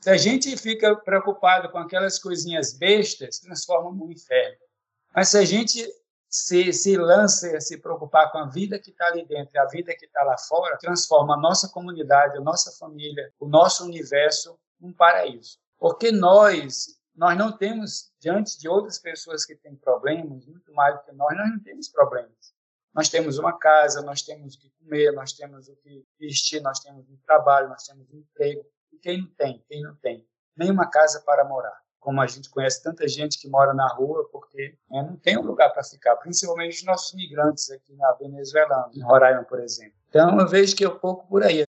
Se 0.00 0.08
a 0.08 0.16
gente 0.16 0.56
fica 0.56 0.94
preocupado 0.94 1.68
com 1.70 1.78
aquelas 1.78 2.20
coisinhas 2.20 2.72
bestas, 2.72 3.40
transforma 3.40 3.90
no 3.90 4.12
inferno. 4.12 4.56
Mas 5.12 5.30
se 5.30 5.38
a 5.38 5.44
gente 5.44 5.84
se, 6.30 6.72
se 6.72 6.96
lança 6.96 7.56
a 7.56 7.60
se 7.60 7.76
preocupar 7.76 8.30
com 8.30 8.38
a 8.38 8.46
vida 8.46 8.78
que 8.78 8.90
está 8.90 9.08
ali 9.08 9.26
dentro 9.26 9.50
e 9.52 9.58
a 9.58 9.66
vida 9.66 9.94
que 9.96 10.06
está 10.06 10.22
lá 10.22 10.38
fora, 10.38 10.78
transforma 10.78 11.34
a 11.34 11.40
nossa 11.40 11.68
comunidade, 11.68 12.38
a 12.38 12.40
nossa 12.40 12.70
família, 12.78 13.32
o 13.40 13.48
nosso 13.48 13.84
universo 13.84 14.56
num 14.80 14.92
paraíso. 14.92 15.58
Porque 15.76 16.12
nós, 16.12 16.86
nós 17.16 17.36
não 17.36 17.50
temos, 17.50 18.12
diante 18.20 18.56
de 18.60 18.68
outras 18.68 18.98
pessoas 18.98 19.44
que 19.44 19.56
têm 19.56 19.74
problemas, 19.74 20.46
muito 20.46 20.72
mais 20.72 20.94
do 20.94 21.02
que 21.02 21.12
nós, 21.12 21.36
nós 21.36 21.50
não 21.50 21.60
temos 21.60 21.88
problemas. 21.88 22.54
Nós 22.94 23.08
temos 23.08 23.38
uma 23.38 23.58
casa, 23.58 24.00
nós 24.02 24.22
temos 24.22 24.54
o 24.54 24.60
que 24.60 24.70
comer, 24.78 25.12
nós 25.12 25.32
temos 25.32 25.68
o 25.68 25.76
que 25.76 26.04
vestir, 26.18 26.60
nós 26.60 26.78
temos 26.78 27.08
um 27.08 27.16
trabalho, 27.26 27.68
nós 27.68 27.84
temos 27.84 28.08
um 28.12 28.18
emprego. 28.18 28.64
E 28.92 28.98
quem 28.98 29.22
não 29.22 29.28
tem? 29.34 29.64
Quem 29.68 29.82
não 29.82 29.96
tem? 29.96 30.28
Nenhuma 30.56 30.88
casa 30.88 31.20
para 31.22 31.44
morar. 31.44 31.80
Como 32.00 32.20
a 32.20 32.26
gente 32.26 32.48
conhece 32.48 32.82
tanta 32.82 33.06
gente 33.06 33.38
que 33.38 33.48
mora 33.48 33.74
na 33.74 33.86
rua 33.86 34.28
porque 34.32 34.74
né, 34.90 35.02
não 35.02 35.16
tem 35.16 35.38
um 35.38 35.42
lugar 35.42 35.70
para 35.70 35.84
ficar, 35.84 36.16
principalmente 36.16 36.78
os 36.78 36.84
nossos 36.84 37.14
migrantes 37.14 37.70
aqui 37.70 37.94
na 37.94 38.12
Venezuela, 38.14 38.90
em 38.94 39.02
Roraima, 39.02 39.44
por 39.44 39.60
exemplo. 39.60 39.92
Então 40.08 40.40
eu 40.40 40.48
vejo 40.48 40.74
que 40.74 40.84
é 40.84 40.88
um 40.88 40.98
pouco 40.98 41.28
por 41.28 41.42
aí. 41.42 41.64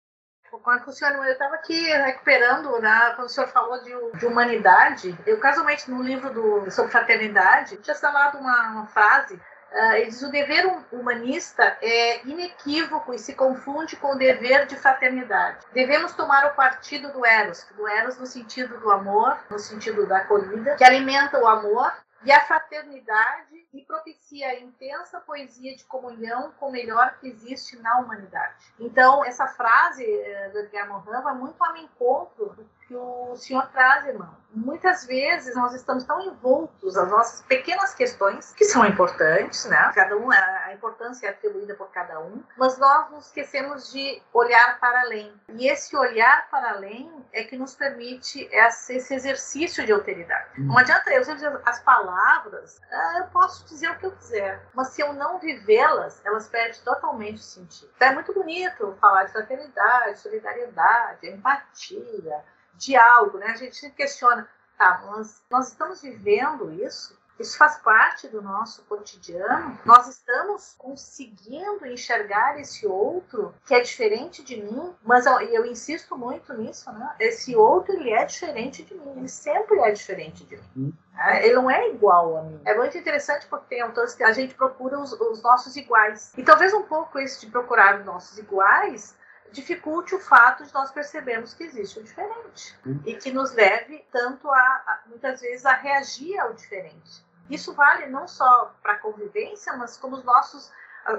Quando 0.64 0.86
o 0.86 0.92
senhor, 0.92 1.14
eu 1.26 1.32
estava 1.32 1.56
aqui 1.56 1.80
recuperando, 1.82 2.78
né, 2.82 3.14
quando 3.16 3.28
o 3.28 3.30
senhor 3.30 3.48
falou 3.48 3.82
de, 3.82 4.20
de, 4.20 4.26
humanidade, 4.26 5.18
eu 5.26 5.40
casualmente 5.40 5.90
no 5.90 6.04
livro 6.04 6.34
do, 6.34 6.70
sobre 6.70 6.92
fraternidade, 6.92 7.78
tinha 7.78 7.96
falado 7.96 8.38
uma, 8.38 8.72
uma 8.72 8.88
frase 8.88 9.40
Uh, 9.72 9.94
ele 9.96 10.06
diz 10.06 10.22
o 10.22 10.32
dever 10.32 10.66
humanista 10.92 11.78
é 11.82 12.26
inequívoco 12.26 13.14
e 13.14 13.20
se 13.20 13.34
confunde 13.34 13.96
com 13.98 14.14
o 14.14 14.18
dever 14.18 14.66
de 14.66 14.76
fraternidade. 14.76 15.66
Devemos 15.74 16.14
tomar 16.14 16.46
o 16.46 16.56
partido 16.56 17.12
do 17.12 17.26
Eros, 17.26 17.66
do 17.76 17.88
Eros 17.88 18.18
no 18.18 18.26
sentido 18.26 18.80
do 18.80 18.92
amor, 18.92 19.38
no 19.50 19.60
sentido 19.60 20.08
da 20.08 20.20
acolhida, 20.20 20.76
que 20.76 20.84
alimenta 20.84 21.38
o 21.40 21.48
amor 21.48 21.92
e 22.24 22.32
a 22.32 22.42
fraternidade 22.42 23.68
e 23.74 23.82
propicia 23.84 24.50
a 24.50 24.60
intensa 24.60 25.20
poesia 25.20 25.76
de 25.76 25.84
comunhão 25.86 26.52
com 26.60 26.70
o 26.70 26.72
melhor 26.72 27.18
que 27.20 27.28
existe 27.28 27.78
na 27.78 28.00
humanidade. 28.00 28.74
Então, 28.80 29.24
essa 29.24 29.48
frase 29.48 30.04
eh, 30.04 30.50
do 30.50 30.60
Edgar 30.60 30.88
Morin 30.88 31.22
vai 31.22 31.36
muito 31.36 31.64
ao 31.64 31.78
encontro 31.78 32.50
do 32.56 32.70
que 32.88 32.96
o 32.96 33.36
senhor 33.36 33.68
traz, 33.68 34.06
irmão. 34.06 34.36
Muitas 34.50 35.06
vezes 35.06 35.54
nós 35.56 35.74
estamos 35.74 36.06
tão 36.06 36.22
envoltos 36.22 36.96
nas 36.96 37.10
nossas 37.10 37.42
pequenas 37.42 37.94
questões, 37.94 38.54
que 38.54 38.64
são 38.66 38.86
importantes, 38.86 39.66
né? 39.66 39.92
Cada 39.94 40.16
um, 40.16 40.32
a 40.32 40.74
importância 40.74 41.28
é 41.28 41.30
atribuída 41.30 41.76
por 41.76 41.92
cada 41.92 42.20
um, 42.22 42.42
mas 42.58 42.78
nós 42.78 43.12
nos 43.12 43.28
esquecemos 43.28 43.92
de 43.92 44.22
olhar 44.34 44.80
para 44.80 45.02
além. 45.02 45.34
E 45.50 45.68
esse 45.68 45.96
olhar 45.96 46.50
para 46.50 46.72
além 46.72 47.12
é 47.34 47.44
que 47.44 47.58
nos 47.58 47.76
permite 47.76 48.48
esse 48.52 49.14
exercício 49.14 49.86
de 49.86 49.92
alteridade. 49.92 50.50
Hum. 50.60 50.68
Não 50.68 50.78
adianta 50.78 51.12
eu 51.12 51.22
dizer 51.22 51.60
as 51.66 51.80
palavras, 51.82 52.82
ah, 52.90 53.16
eu 53.20 53.28
posso 53.28 53.66
dizer 53.66 53.92
o 53.92 54.00
que 54.00 54.06
eu 54.06 54.12
quiser, 54.12 54.66
mas 54.74 54.90
se 54.90 55.02
eu 55.02 55.14
não 55.14 55.40
vivê-las, 55.40 56.26
elas 56.26 56.48
perdem 56.48 56.82
totalmente 56.84 57.36
o 57.36 57.44
sentido. 57.44 57.92
Então 57.96 58.08
é 58.08 58.14
muito 58.14 58.34
bonito 58.34 58.96
falar 59.00 59.26
de 59.26 59.34
fraternidade, 59.34 60.20
solidariedade, 60.20 61.28
empatia, 61.28 62.44
diálogo, 62.78 63.38
né? 63.38 63.48
A 63.48 63.56
gente 63.56 63.76
sempre 63.76 63.98
questiona, 63.98 64.48
tá, 64.78 65.04
nós, 65.06 65.44
nós 65.50 65.70
estamos 65.70 66.02
vivendo 66.02 66.72
isso? 66.84 67.18
Isso 67.40 67.58
faz 67.58 67.78
parte 67.78 68.28
do 68.28 68.42
nosso 68.42 68.84
cotidiano. 68.86 69.78
Nós 69.86 70.08
estamos 70.08 70.74
conseguindo 70.78 71.86
enxergar 71.86 72.60
esse 72.60 72.88
outro 72.88 73.54
que 73.66 73.76
é 73.76 73.80
diferente 73.80 74.44
de 74.44 74.62
mim, 74.62 74.94
mas 75.04 75.26
eu, 75.26 75.40
eu 75.42 75.66
insisto 75.66 76.18
muito 76.18 76.52
nisso, 76.54 76.92
né? 76.92 77.16
Esse 77.20 77.56
outro 77.56 77.94
ele 77.94 78.12
é 78.12 78.26
diferente 78.26 78.84
de 78.84 78.96
mim, 78.96 79.14
ele 79.18 79.30
sempre 79.30 79.80
é 79.80 79.92
diferente 79.92 80.44
de 80.46 80.58
mim. 80.58 80.64
Hum. 80.76 80.94
É, 81.20 81.46
ele 81.46 81.56
não 81.56 81.70
é 81.70 81.90
igual 81.90 82.38
a 82.38 82.44
mim. 82.44 82.62
É 82.66 82.76
muito 82.76 82.98
interessante 82.98 83.48
porque 83.48 83.66
tem 83.70 83.82
autores 83.82 84.14
que 84.14 84.24
a 84.24 84.32
gente 84.32 84.54
procura 84.54 85.00
os, 85.00 85.12
os 85.14 85.42
nossos 85.42 85.76
iguais. 85.76 86.32
E 86.38 86.44
talvez 86.44 86.74
um 86.74 86.84
pouco 86.84 87.20
esse 87.20 87.40
de 87.40 87.52
procurar 87.52 88.00
os 88.00 88.06
nossos 88.06 88.38
iguais 88.38 89.16
dificulte 89.52 90.16
o 90.16 90.20
fato 90.20 90.64
de 90.66 90.74
nós 90.74 90.92
percebermos 90.92 91.54
que 91.54 91.64
existe 91.64 92.00
o 92.00 92.04
diferente 92.04 92.78
hum. 92.86 93.00
e 93.06 93.16
que 93.16 93.32
nos 93.32 93.54
leve 93.54 94.06
tanto 94.12 94.50
a, 94.50 94.58
a, 94.58 95.00
muitas 95.08 95.42
vezes 95.42 95.66
a 95.66 95.74
reagir 95.74 96.38
ao 96.40 96.54
diferente. 96.54 97.26
Isso 97.50 97.74
vale 97.74 98.08
não 98.08 98.28
só 98.28 98.74
para 98.82 98.94
a 98.94 99.00
convivência, 99.00 99.76
mas 99.78 99.98
como 99.98 100.16
os 100.16 100.24
nossos 100.24 100.72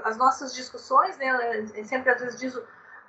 as 0.05 0.19
nossas 0.19 0.55
discussões, 0.55 1.17
né? 1.17 1.61
Eu 1.75 1.85
sempre 1.87 2.11
às 2.11 2.21
vezes 2.21 2.39
diz 2.39 2.55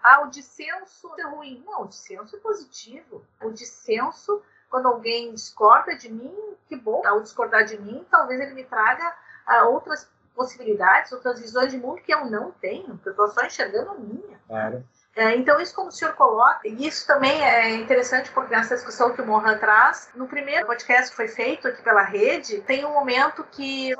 ah, 0.02 0.22
o 0.22 0.30
dissenso 0.30 1.14
é 1.20 1.24
ruim. 1.24 1.62
Não, 1.66 1.84
o 1.84 1.88
dissenso 1.88 2.36
é 2.36 2.40
positivo. 2.40 3.26
O 3.42 3.52
dissenso, 3.52 4.42
quando 4.70 4.88
alguém 4.88 5.34
discorda 5.34 5.96
de 5.96 6.10
mim, 6.10 6.56
que 6.68 6.78
bom. 6.78 7.06
Ao 7.06 7.22
discordar 7.22 7.66
de 7.66 7.78
mim, 7.78 8.06
talvez 8.10 8.40
ele 8.40 8.54
me 8.54 8.64
traga 8.64 9.14
ah, 9.46 9.66
outras 9.66 10.10
possibilidades, 10.34 11.12
outras 11.12 11.40
visões 11.42 11.72
de 11.72 11.78
mundo 11.78 12.02
que 12.02 12.14
eu 12.14 12.26
não 12.26 12.52
tenho, 12.52 12.96
porque 12.96 13.10
eu 13.10 13.12
estou 13.12 13.28
só 13.28 13.46
enxergando 13.46 13.92
a 13.92 13.96
minha. 13.96 14.40
Claro. 14.48 14.86
É, 15.20 15.36
então, 15.36 15.60
isso 15.60 15.76
como 15.76 15.90
o 15.90 15.92
senhor 15.92 16.14
coloca, 16.14 16.66
e 16.66 16.88
isso 16.88 17.06
também 17.06 17.44
é 17.44 17.72
interessante 17.72 18.32
porque 18.32 18.56
nessa 18.56 18.76
discussão 18.76 19.14
que 19.14 19.22
o 19.22 19.26
Mohan 19.26 19.58
traz, 19.58 20.10
no 20.16 20.30
primeiro 20.30 20.66
podcast 20.66 21.10
que 21.10 21.16
foi 21.18 21.28
feito 21.28 21.68
aqui 21.68 21.82
pela 21.82 22.04
rede, 22.04 22.62
tem 22.62 22.86
um 22.86 22.94
momento 22.94 23.44
que 23.52 23.94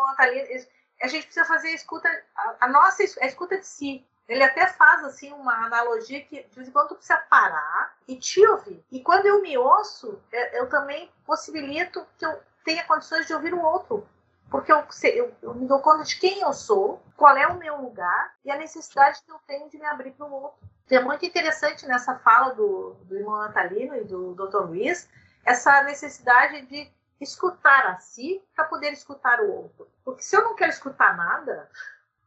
a 1.04 1.08
gente 1.08 1.26
precisa 1.26 1.44
fazer 1.44 1.68
a 1.68 1.76
escuta, 1.76 2.08
a, 2.34 2.56
a 2.62 2.68
nossa 2.70 3.04
a 3.04 3.26
escuta 3.26 3.58
de 3.58 3.68
si. 3.68 4.08
Ele 4.30 4.42
até 4.42 4.68
faz 4.68 5.04
assim 5.04 5.34
uma 5.34 5.66
analogia 5.66 6.22
que 6.22 6.42
de 6.42 6.56
vez 6.56 6.70
em 6.70 6.72
quando 6.72 6.88
tu 6.88 6.96
precisa 6.96 7.18
parar 7.30 7.98
e 8.08 8.16
te 8.16 8.48
ouvir. 8.48 8.82
E 8.90 9.02
quando 9.02 9.26
eu 9.26 9.42
me 9.42 9.58
ouço, 9.58 10.22
eu, 10.32 10.46
eu 10.54 10.70
também 10.70 11.12
possibilito 11.26 12.08
que 12.18 12.26
eu 12.26 12.42
tenha 12.64 12.86
condições 12.86 13.28
de 13.28 13.34
ouvir 13.34 13.54
o 13.54 13.62
outro 13.62 14.08
porque 14.50 14.72
eu, 14.72 14.84
eu, 15.04 15.34
eu, 15.42 15.54
me 15.54 15.68
dou 15.68 15.80
conta 15.80 16.04
de 16.04 16.18
quem 16.18 16.42
eu 16.42 16.54
sou, 16.54 17.02
qual 17.16 17.38
é 17.38 17.46
o 17.48 17.60
meu 17.60 17.80
lugar 17.82 18.34
e 18.44 18.50
a 18.50 18.58
necessidade 18.58 19.22
que 19.24 19.32
eu 19.32 19.40
tenho 19.46 19.70
de 19.70 19.78
me 19.78 19.86
abrir 19.86 20.12
para 20.12 20.26
o 20.26 20.32
outro. 20.32 20.60
Então, 20.90 21.04
é 21.04 21.06
muito 21.06 21.24
interessante 21.24 21.86
nessa 21.86 22.16
fala 22.16 22.56
do, 22.56 22.96
do 23.04 23.16
irmão 23.16 23.38
Natalino 23.38 23.96
e 23.96 24.04
do 24.06 24.34
Dr. 24.34 24.66
Luiz 24.66 25.08
essa 25.46 25.84
necessidade 25.84 26.66
de 26.66 26.92
escutar 27.22 27.86
a 27.92 28.00
si 28.00 28.42
para 28.56 28.66
poder 28.66 28.92
escutar 28.92 29.40
o 29.40 29.52
outro. 29.52 29.88
Porque 30.04 30.24
se 30.24 30.36
eu 30.36 30.44
não 30.44 30.56
quero 30.56 30.72
escutar 30.72 31.16
nada, 31.16 31.70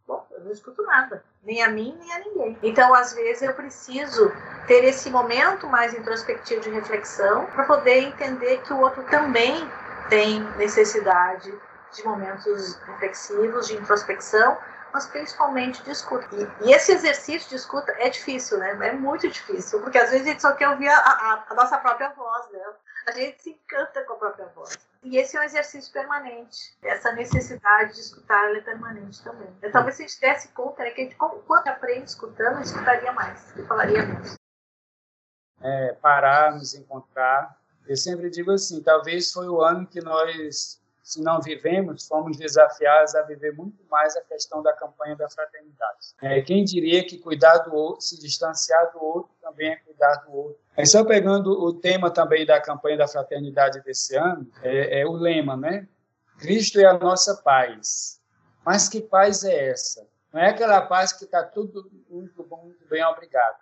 bom, 0.07 0.25
eu 0.31 0.44
não 0.44 0.53
escuto 0.53 0.81
nada, 0.85 1.25
nem 1.42 1.61
a 1.61 1.70
mim, 1.70 1.98
nem 1.98 2.12
a 2.12 2.18
ninguém. 2.20 2.57
Então, 2.62 2.94
às 2.94 3.12
vezes, 3.12 3.42
eu 3.42 3.53
preciso 3.53 4.31
ter 4.68 4.85
esse 4.85 5.11
momento 5.11 5.66
mais 5.66 5.92
introspectivo 5.92 6.61
de 6.61 6.70
reflexão 6.70 7.46
para 7.46 7.64
poder 7.64 7.98
entender 8.05 8.62
que 8.62 8.72
o 8.72 8.81
outro 8.81 9.03
também 9.11 9.68
tem 10.09 10.40
necessidade 10.57 11.53
de 11.92 12.05
momentos 12.05 12.77
reflexivos, 12.87 13.66
de 13.66 13.75
introspecção, 13.75 14.57
mas 14.92 15.07
principalmente 15.07 15.83
de 15.83 15.90
escuta. 15.90 16.28
E, 16.35 16.68
e, 16.68 16.72
esse 16.72 16.92
exercício 16.92 17.48
de 17.48 17.57
escuta 17.57 17.92
é 17.98 18.09
difícil, 18.09 18.59
né? 18.59 18.88
É 18.88 18.92
muito 18.92 19.28
difícil, 19.28 19.81
porque 19.81 19.98
às 19.98 20.11
vezes 20.11 20.26
a 20.26 20.31
gente 20.31 20.42
só 20.42 20.52
quer 20.52 20.68
ouvir 20.68 20.88
a, 20.88 20.96
a, 20.96 21.46
a 21.48 21.55
nossa 21.55 21.78
própria 21.78 22.11
voz, 22.11 22.50
né? 22.50 22.61
A 23.07 23.12
gente 23.12 23.42
se 23.42 23.50
encanta 23.50 24.05
com 24.05 24.12
a 24.12 24.16
própria 24.16 24.46
voz. 24.55 24.78
E 25.02 25.16
esse 25.16 25.37
é 25.37 25.40
um 25.40 25.42
exercício 25.42 25.92
permanente. 25.92 26.76
Essa 26.83 27.11
necessidade 27.12 27.94
de 27.94 28.00
escutar 28.00 28.48
ela 28.48 28.59
é 28.59 28.61
permanente 28.61 29.22
também. 29.24 29.48
Então, 29.59 29.72
talvez 29.72 29.96
se 29.96 30.05
a 30.05 30.07
gente 30.07 30.20
desse 30.20 30.48
conta, 30.48 30.85
né, 30.85 30.90
que 30.90 31.00
a 31.00 31.05
gente, 31.05 31.16
quando 31.16 31.66
aprende 31.66 32.05
escutando, 32.05 32.62
escutaria 32.62 33.12
mais, 33.12 33.57
e 33.57 33.62
falaria 33.64 34.07
menos. 34.07 34.37
É, 35.61 35.94
parar, 35.94 36.52
nos 36.52 36.74
encontrar. 36.74 37.57
Eu 37.87 37.96
sempre 37.96 38.31
digo 38.31 38.52
assim, 38.52 38.83
talvez 38.83 39.33
foi 39.33 39.48
o 39.48 39.61
ano 39.61 39.87
que 39.87 40.00
nós 40.00 40.81
se 41.02 41.20
não 41.20 41.40
vivemos, 41.40 42.06
fomos 42.06 42.36
desafiados 42.36 43.14
a 43.14 43.22
viver 43.22 43.52
muito 43.56 43.84
mais 43.90 44.16
a 44.16 44.20
questão 44.22 44.62
da 44.62 44.72
campanha 44.72 45.16
da 45.16 45.28
fraternidade. 45.28 46.14
É, 46.22 46.40
quem 46.40 46.64
diria 46.64 47.04
que 47.04 47.18
cuidar 47.18 47.58
do 47.58 47.74
outro, 47.74 48.02
se 48.02 48.20
distanciar 48.20 48.92
do 48.92 49.02
outro, 49.02 49.32
também 49.42 49.70
é 49.70 49.76
cuidar 49.76 50.14
do 50.24 50.32
outro. 50.32 50.58
É 50.76 50.84
só 50.84 51.04
pegando 51.04 51.50
o 51.50 51.74
tema 51.74 52.10
também 52.10 52.46
da 52.46 52.60
campanha 52.60 52.96
da 52.96 53.08
fraternidade 53.08 53.82
desse 53.82 54.16
ano, 54.16 54.48
é, 54.62 55.00
é 55.00 55.06
o 55.06 55.12
lema, 55.12 55.56
né? 55.56 55.88
Cristo 56.38 56.78
é 56.78 56.84
a 56.84 56.98
nossa 56.98 57.36
paz. 57.42 58.20
Mas 58.64 58.88
que 58.88 59.00
paz 59.00 59.44
é 59.44 59.70
essa? 59.70 60.06
Não 60.32 60.40
é 60.40 60.48
aquela 60.48 60.80
paz 60.82 61.12
que 61.12 61.24
está 61.24 61.42
tudo 61.42 61.90
muito 62.08 62.42
bom, 62.44 62.62
muito 62.64 62.86
bem, 62.88 63.04
obrigado. 63.04 63.56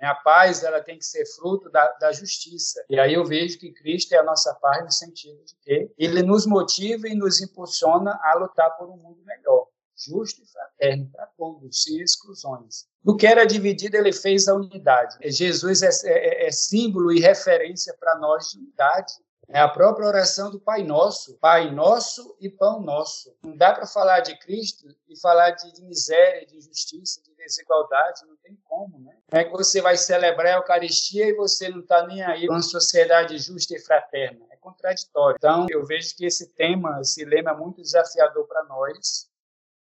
A 0.00 0.14
paz 0.14 0.62
ela 0.62 0.82
tem 0.82 0.98
que 0.98 1.04
ser 1.04 1.24
fruto 1.36 1.70
da, 1.70 1.86
da, 2.00 2.12
justiça. 2.12 2.84
E 2.90 2.98
aí 2.98 3.14
eu 3.14 3.24
vejo 3.24 3.58
que 3.58 3.72
Cristo 3.72 4.12
é 4.12 4.18
a 4.18 4.22
nossa 4.22 4.54
paz 4.54 4.84
no 4.84 4.90
sentido 4.90 5.42
de 5.44 5.56
que 5.62 5.90
ele 5.96 6.22
nos 6.22 6.46
motiva 6.46 7.08
e 7.08 7.14
nos 7.14 7.40
impulsiona 7.40 8.18
a 8.22 8.34
lutar 8.34 8.76
por 8.76 8.90
um 8.90 8.96
mundo 8.96 9.22
melhor, 9.24 9.68
justo 9.96 10.42
e 10.42 10.46
fraterno 10.46 11.08
para 11.10 11.26
todos, 11.38 11.82
sem 11.82 12.00
exclusões. 12.00 12.86
No 13.02 13.16
que 13.16 13.26
era 13.26 13.46
dividido, 13.46 13.96
ele 13.96 14.12
fez 14.12 14.48
a 14.48 14.54
unidade. 14.54 15.16
Jesus 15.30 15.82
é, 15.82 15.90
é, 16.04 16.46
é 16.48 16.50
símbolo 16.50 17.12
e 17.12 17.20
referência 17.20 17.94
para 17.98 18.18
nós 18.18 18.50
de 18.50 18.58
unidade. 18.58 19.14
É 19.48 19.60
a 19.60 19.68
própria 19.68 20.06
oração 20.06 20.50
do 20.50 20.60
Pai 20.60 20.82
Nosso, 20.82 21.36
Pai 21.38 21.70
Nosso 21.70 22.36
e 22.40 22.48
Pão 22.48 22.80
Nosso. 22.80 23.36
Não 23.42 23.56
dá 23.56 23.72
para 23.72 23.86
falar 23.86 24.20
de 24.20 24.38
Cristo 24.38 24.88
e 25.08 25.18
falar 25.20 25.50
de, 25.50 25.72
de 25.72 25.82
miséria, 25.82 26.46
de 26.46 26.56
injustiça, 26.56 27.22
de 27.22 27.34
desigualdade, 27.34 28.26
não 28.26 28.36
tem 28.36 28.56
como, 28.64 28.98
né? 28.98 29.14
é 29.30 29.44
que 29.44 29.50
você 29.50 29.80
vai 29.80 29.96
celebrar 29.96 30.54
a 30.54 30.58
Eucaristia 30.58 31.26
e 31.26 31.34
você 31.34 31.68
não 31.68 31.80
está 31.80 32.06
nem 32.06 32.22
aí 32.22 32.46
com 32.46 32.54
uma 32.54 32.62
sociedade 32.62 33.36
justa 33.38 33.74
e 33.74 33.80
fraterna. 33.80 34.46
É 34.50 34.56
contraditório. 34.56 35.36
Então, 35.36 35.66
eu 35.70 35.84
vejo 35.84 36.14
que 36.16 36.24
esse 36.24 36.54
tema, 36.54 37.00
esse 37.00 37.24
lema 37.24 37.50
é 37.50 37.56
muito 37.56 37.82
desafiador 37.82 38.46
para 38.46 38.64
nós, 38.64 39.28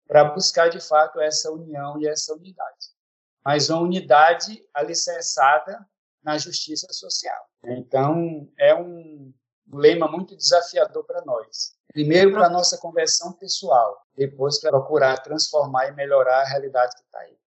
para 0.08 0.24
buscar, 0.24 0.70
de 0.70 0.80
fato, 0.80 1.20
essa 1.20 1.52
união 1.52 2.00
e 2.02 2.08
essa 2.08 2.34
unidade. 2.34 2.96
Mas 3.44 3.70
uma 3.70 3.82
unidade 3.82 4.68
alicerçada 4.74 5.86
na 6.24 6.38
justiça 6.38 6.88
social. 6.92 7.48
Então, 7.64 8.52
é 8.58 8.74
um 8.74 9.32
lema 9.74 10.08
muito 10.08 10.36
desafiador 10.36 11.04
para 11.04 11.24
nós. 11.26 11.76
Primeiro, 11.92 12.32
para 12.34 12.48
a 12.48 12.50
nossa 12.50 12.78
conversão 12.78 13.34
pessoal, 13.34 14.02
depois, 14.18 14.60
para 14.60 14.72
procurar 14.72 15.18
transformar 15.20 15.88
e 15.88 15.92
melhorar 15.94 16.42
a 16.42 16.46
realidade 16.46 16.96
que 16.96 17.02
está 17.04 17.20
aí 17.20 17.38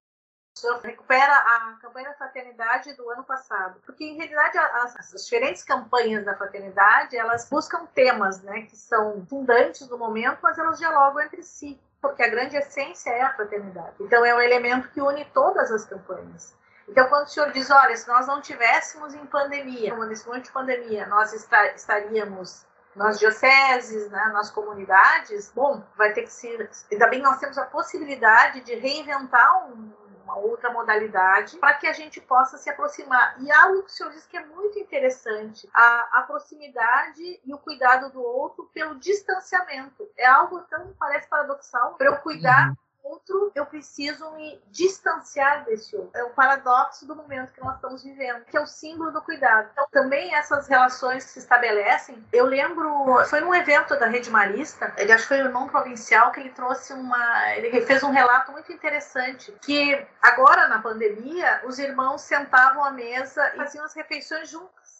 recupera 0.82 1.32
a 1.32 1.78
campanha 1.80 2.08
da 2.08 2.14
fraternidade 2.14 2.94
do 2.94 3.08
ano 3.10 3.24
passado. 3.24 3.80
Porque, 3.84 4.04
em 4.04 4.16
realidade, 4.16 4.58
as, 4.58 5.14
as, 5.14 5.24
diferentes 5.24 5.62
campanhas 5.62 6.24
da 6.24 6.36
fraternidade, 6.36 7.16
elas 7.16 7.48
buscam 7.48 7.86
temas 7.86 8.42
né, 8.42 8.62
que 8.62 8.76
são 8.76 9.24
fundantes 9.26 9.86
do 9.86 9.98
momento, 9.98 10.38
mas 10.42 10.58
elas 10.58 10.78
dialogam 10.78 11.22
entre 11.22 11.42
si. 11.42 11.80
Porque 12.00 12.22
a 12.22 12.28
grande 12.28 12.56
essência 12.56 13.10
é 13.10 13.22
a 13.22 13.34
fraternidade. 13.34 13.94
Então, 14.00 14.24
é 14.24 14.34
um 14.34 14.40
elemento 14.40 14.88
que 14.90 15.00
une 15.00 15.24
todas 15.26 15.70
as 15.72 15.84
campanhas. 15.84 16.56
Então, 16.88 17.08
quando 17.08 17.26
o 17.26 17.28
senhor 17.28 17.52
diz, 17.52 17.70
olha, 17.70 17.96
se 17.96 18.08
nós 18.08 18.26
não 18.26 18.40
tivéssemos 18.40 19.14
em 19.14 19.26
pandemia, 19.26 19.94
nesse 20.06 20.26
momento 20.26 20.44
de 20.44 20.52
pandemia, 20.52 21.06
nós 21.06 21.32
estaríamos 21.32 22.66
nas 22.96 23.18
dioceses, 23.18 24.10
né, 24.10 24.30
nas 24.32 24.50
comunidades, 24.50 25.52
bom, 25.54 25.82
vai 25.96 26.12
ter 26.12 26.22
que 26.22 26.32
ser. 26.32 26.68
Ainda 26.90 27.06
bem 27.06 27.20
nós 27.20 27.38
temos 27.38 27.56
a 27.58 27.64
possibilidade 27.64 28.62
de 28.62 28.74
reinventar 28.74 29.68
um, 29.68 29.92
uma 30.24 30.36
outra 30.38 30.70
modalidade 30.72 31.56
para 31.58 31.74
que 31.74 31.86
a 31.86 31.92
gente 31.92 32.20
possa 32.20 32.58
se 32.58 32.68
aproximar. 32.68 33.36
E 33.40 33.52
algo 33.52 33.82
que 33.82 33.90
o 33.90 33.92
senhor 33.92 34.10
disse 34.10 34.28
que 34.28 34.36
é 34.36 34.44
muito 34.44 34.78
interessante, 34.78 35.68
a, 35.72 36.08
a 36.18 36.22
proximidade 36.22 37.40
e 37.44 37.54
o 37.54 37.58
cuidado 37.58 38.10
do 38.10 38.20
outro 38.20 38.68
pelo 38.74 38.98
distanciamento. 38.98 40.08
É 40.16 40.26
algo 40.26 40.60
tão, 40.62 40.92
parece 40.98 41.28
paradoxal, 41.28 41.94
para 41.94 42.08
eu 42.08 42.16
cuidar. 42.16 42.70
Uhum 42.70 42.87
outro, 43.10 43.52
eu 43.54 43.66
preciso 43.66 44.30
me 44.32 44.60
distanciar 44.68 45.64
desse 45.64 45.96
outro. 45.96 46.10
É 46.14 46.24
o 46.24 46.30
paradoxo 46.30 47.06
do 47.06 47.14
momento 47.14 47.52
que 47.52 47.60
nós 47.60 47.76
estamos 47.76 48.02
vivendo, 48.02 48.44
que 48.44 48.56
é 48.56 48.60
o 48.60 48.66
símbolo 48.66 49.10
do 49.10 49.22
cuidado. 49.22 49.68
Então, 49.72 49.86
também 49.90 50.34
essas 50.34 50.68
relações 50.68 51.24
que 51.24 51.30
se 51.30 51.38
estabelecem. 51.38 52.24
Eu 52.32 52.46
lembro, 52.46 53.24
foi 53.26 53.40
num 53.40 53.54
evento 53.54 53.98
da 53.98 54.06
Rede 54.06 54.30
Marista, 54.30 54.92
ele 54.96 55.12
acho 55.12 55.24
que 55.24 55.28
foi 55.28 55.42
o 55.42 55.50
não 55.50 55.68
provincial, 55.68 56.32
que 56.32 56.40
ele 56.40 56.50
trouxe 56.50 56.92
uma. 56.92 57.54
Ele 57.54 57.80
fez 57.82 58.02
um 58.02 58.10
relato 58.10 58.52
muito 58.52 58.72
interessante, 58.72 59.52
que 59.62 60.06
agora 60.22 60.68
na 60.68 60.80
pandemia, 60.80 61.62
os 61.64 61.78
irmãos 61.78 62.22
sentavam 62.22 62.84
à 62.84 62.90
mesa 62.90 63.54
e 63.54 63.56
faziam 63.56 63.84
as 63.84 63.94
refeições 63.94 64.48
juntos 64.48 64.98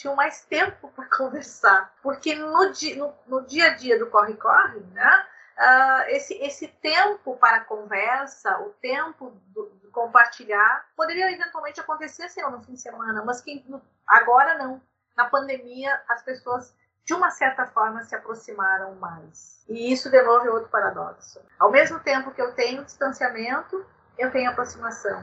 tinham 0.00 0.16
mais 0.16 0.42
tempo 0.42 0.90
para 0.96 1.04
conversar. 1.16 1.92
Porque 2.02 2.34
no, 2.34 2.72
di 2.72 2.96
no, 2.96 3.12
no, 3.26 3.42
dia 3.42 3.66
a 3.66 3.74
dia 3.74 3.98
do 3.98 4.06
corre-corre, 4.06 4.80
né? 4.92 5.26
Uh, 5.60 6.02
esse, 6.08 6.34
esse 6.34 6.66
tempo 6.66 7.36
para 7.36 7.60
conversa, 7.60 8.58
o 8.60 8.70
tempo 8.80 9.30
do, 9.48 9.70
de 9.80 9.88
compartilhar, 9.88 10.86
poderia 10.96 11.30
eventualmente 11.30 11.80
acontecer 11.80 12.24
assim, 12.24 12.42
no 12.42 12.62
fim 12.62 12.72
de 12.72 12.80
semana, 12.80 13.22
mas 13.24 13.40
que 13.40 13.64
agora 14.06 14.58
não. 14.58 14.80
Na 15.16 15.26
pandemia, 15.26 16.00
as 16.08 16.22
pessoas, 16.22 16.74
de 17.04 17.12
uma 17.12 17.30
certa 17.30 17.66
forma, 17.66 18.02
se 18.04 18.14
aproximaram 18.14 18.94
mais. 18.94 19.62
E 19.68 19.92
isso 19.92 20.10
devolve 20.10 20.48
outro 20.48 20.70
paradoxo. 20.70 21.40
Ao 21.58 21.70
mesmo 21.70 22.00
tempo 22.00 22.30
que 22.30 22.40
eu 22.40 22.54
tenho 22.54 22.84
distanciamento, 22.84 23.84
eu 24.16 24.30
tenho 24.30 24.50
aproximação. 24.50 25.22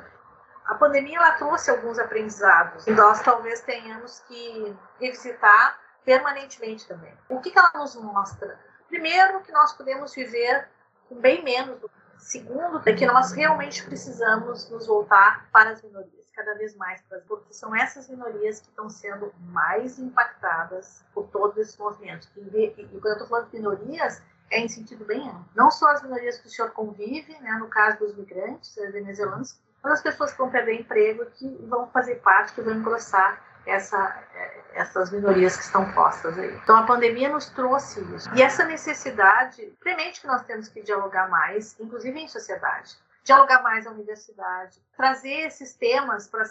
A 0.65 0.75
pandemia 0.75 1.17
ela 1.17 1.31
trouxe 1.31 1.71
alguns 1.71 1.97
aprendizados 1.97 2.85
e 2.85 2.91
nós 2.91 3.21
talvez 3.21 3.61
tenhamos 3.61 4.19
que 4.27 4.75
revisitar 4.99 5.79
permanentemente 6.03 6.85
também. 6.87 7.17
O 7.29 7.39
que, 7.39 7.51
que 7.51 7.57
ela 7.57 7.71
nos 7.73 7.95
mostra? 7.95 8.59
Primeiro, 8.87 9.41
que 9.41 9.51
nós 9.51 9.73
podemos 9.73 10.13
viver 10.13 10.67
com 11.07 11.15
bem 11.15 11.43
menos. 11.43 11.79
Segundo, 12.17 12.81
é 12.85 12.93
que 12.93 13.05
nós 13.05 13.31
realmente 13.31 13.83
precisamos 13.85 14.69
nos 14.69 14.87
voltar 14.87 15.47
para 15.51 15.69
as 15.71 15.81
minorias, 15.81 16.29
cada 16.35 16.55
vez 16.55 16.75
mais, 16.75 17.01
porque 17.27 17.53
são 17.53 17.75
essas 17.75 18.09
minorias 18.09 18.59
que 18.59 18.67
estão 18.69 18.89
sendo 18.89 19.33
mais 19.39 19.99
impactadas 19.99 21.05
por 21.13 21.27
todos 21.27 21.57
esses 21.57 21.77
movimentos. 21.77 22.29
E 22.35 22.73
quando 22.91 23.05
eu 23.05 23.13
estou 23.13 23.27
falando 23.27 23.49
de 23.49 23.57
minorias, 23.57 24.21
é 24.49 24.59
em 24.59 24.67
sentido 24.67 25.05
bem 25.05 25.27
amplo. 25.27 25.45
Não 25.55 25.69
só 25.69 25.89
as 25.91 26.01
minorias 26.01 26.39
que 26.39 26.47
o 26.47 26.49
senhor 26.49 26.71
convive, 26.71 27.37
né, 27.39 27.51
no 27.59 27.67
caso 27.67 27.99
dos 27.99 28.15
migrantes 28.15 28.75
venezuelanos, 28.75 29.59
mas 29.83 29.93
as 29.93 30.01
pessoas 30.01 30.31
que 30.31 30.37
vão 30.37 30.49
perder 30.49 30.81
emprego, 30.81 31.25
que 31.27 31.47
vão 31.67 31.87
fazer 31.87 32.15
parte, 32.15 32.53
que 32.53 32.61
vão 32.61 32.73
engrossar 32.73 33.41
essa, 33.67 34.23
essas 34.73 35.11
minorias 35.11 35.57
que 35.57 35.63
estão 35.63 35.91
postas 35.93 36.37
aí. 36.37 36.55
Então 36.63 36.77
a 36.77 36.83
pandemia 36.83 37.29
nos 37.29 37.49
trouxe 37.49 38.01
isso. 38.15 38.33
E 38.35 38.41
essa 38.41 38.63
necessidade, 38.65 39.61
premente 39.79 40.21
que 40.21 40.27
nós 40.27 40.43
temos 40.43 40.69
que 40.69 40.81
dialogar 40.81 41.29
mais, 41.29 41.77
inclusive 41.79 42.19
em 42.19 42.27
sociedade. 42.27 42.97
Dialogar 43.23 43.61
mais 43.61 43.83
na 43.83 43.91
universidade, 43.91 44.81
trazer 44.95 45.47
esses 45.47 45.73
temas 45.73 46.29
para 46.29 46.43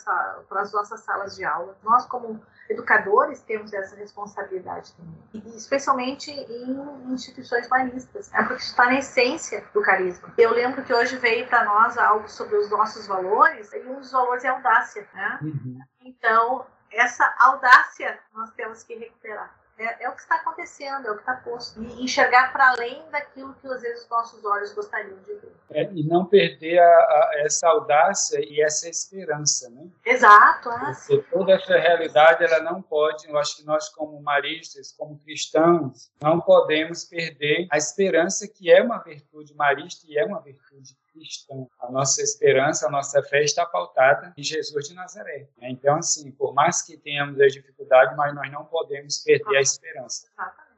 as 0.61 0.73
nossas 0.73 1.01
salas 1.01 1.35
de 1.35 1.43
aula. 1.43 1.75
Nós, 1.83 2.05
como 2.05 2.39
educadores, 2.69 3.41
temos 3.41 3.73
essa 3.73 3.97
responsabilidade 3.97 4.93
também, 4.93 5.17
e 5.33 5.57
especialmente 5.57 6.31
em 6.31 7.13
instituições 7.15 7.67
humanistas, 7.67 8.31
né? 8.31 8.43
porque 8.43 8.63
está 8.63 8.87
na 8.87 8.99
essência 8.99 9.65
do 9.73 9.81
carisma. 9.81 10.35
Eu 10.37 10.51
lembro 10.51 10.83
que 10.83 10.93
hoje 10.93 11.17
veio 11.17 11.47
para 11.47 11.65
nós 11.65 11.97
algo 11.97 12.29
sobre 12.29 12.57
os 12.57 12.69
nossos 12.69 13.07
valores, 13.07 13.73
e 13.73 13.79
um 13.79 14.01
dos 14.01 14.13
valores 14.13 14.45
é 14.45 14.49
a 14.49 14.53
audácia. 14.53 15.09
Né? 15.15 15.39
Uhum. 15.41 15.79
Então, 16.05 16.67
essa 16.97 17.35
audácia 17.39 18.19
nós 18.35 18.51
temos 18.53 18.83
que 18.83 18.95
recuperar. 18.95 19.55
É, 19.79 20.05
é, 20.05 20.09
o 20.09 20.13
que 20.13 20.23
está 20.23 20.37
acontecendo, 20.37 21.07
é 21.07 21.11
o 21.11 21.15
que 21.17 21.21
está 21.21 21.37
posto. 21.37 21.83
E 21.83 22.03
enxergar 22.03 22.51
para 22.51 22.71
além 22.71 23.03
daquilo 23.11 23.55
que 23.61 23.67
às 23.67 23.83
vezes 23.83 24.05
os 24.05 24.09
nossos 24.09 24.43
olhos 24.43 24.73
gostariam 24.73 25.19
de 25.19 25.35
ver. 25.35 25.53
É, 25.71 25.83
e 25.93 26.03
não 26.03 26.25
perder 26.25 26.79
a, 26.79 26.87
a, 26.87 27.33
essa 27.45 27.69
audácia 27.69 28.41
e 28.41 28.63
essa 28.63 28.89
esperança, 28.89 29.69
né? 29.69 29.87
Exato. 30.05 30.71
Ah, 30.71 30.97
Porque 31.07 31.31
toda 31.31 31.53
essa 31.53 31.77
realidade, 31.77 32.43
ela 32.43 32.61
não 32.61 32.81
pode, 32.81 33.29
eu 33.29 33.37
acho 33.37 33.59
que 33.59 33.67
nós 33.67 33.91
como 33.91 34.19
maristas, 34.23 34.93
como 34.93 35.19
cristãos, 35.19 36.11
não 36.23 36.41
podemos 36.41 37.05
perder 37.05 37.69
a 37.71 37.77
esperança 37.77 38.49
que 38.49 38.73
é 38.73 38.83
uma 38.83 38.99
virtude 38.99 39.55
marista 39.55 40.07
e 40.09 40.17
é 40.17 40.25
uma 40.25 40.41
virtude 40.41 40.97
cristã. 41.17 41.67
A 41.81 41.91
nossa 41.91 42.23
esperança, 42.23 42.87
a 42.87 42.91
nossa 42.91 43.23
fé 43.23 43.43
está 43.43 43.65
pautada 43.65 44.35
em 44.37 44.43
Jesus 44.43 44.89
de 44.89 44.95
Nazaré. 44.95 45.49
Então, 45.63 45.97
assim, 45.97 46.31
por 46.31 46.53
mais 46.53 46.83
que 46.83 46.97
tenhamos 46.97 47.41
as 47.41 47.53
dificuldades, 47.53 48.17
mas 48.17 48.35
nós 48.35 48.51
não 48.53 48.65
podemos 48.65 49.19
perder 49.19 49.57
a 49.57 49.61
esperança. 49.61 50.29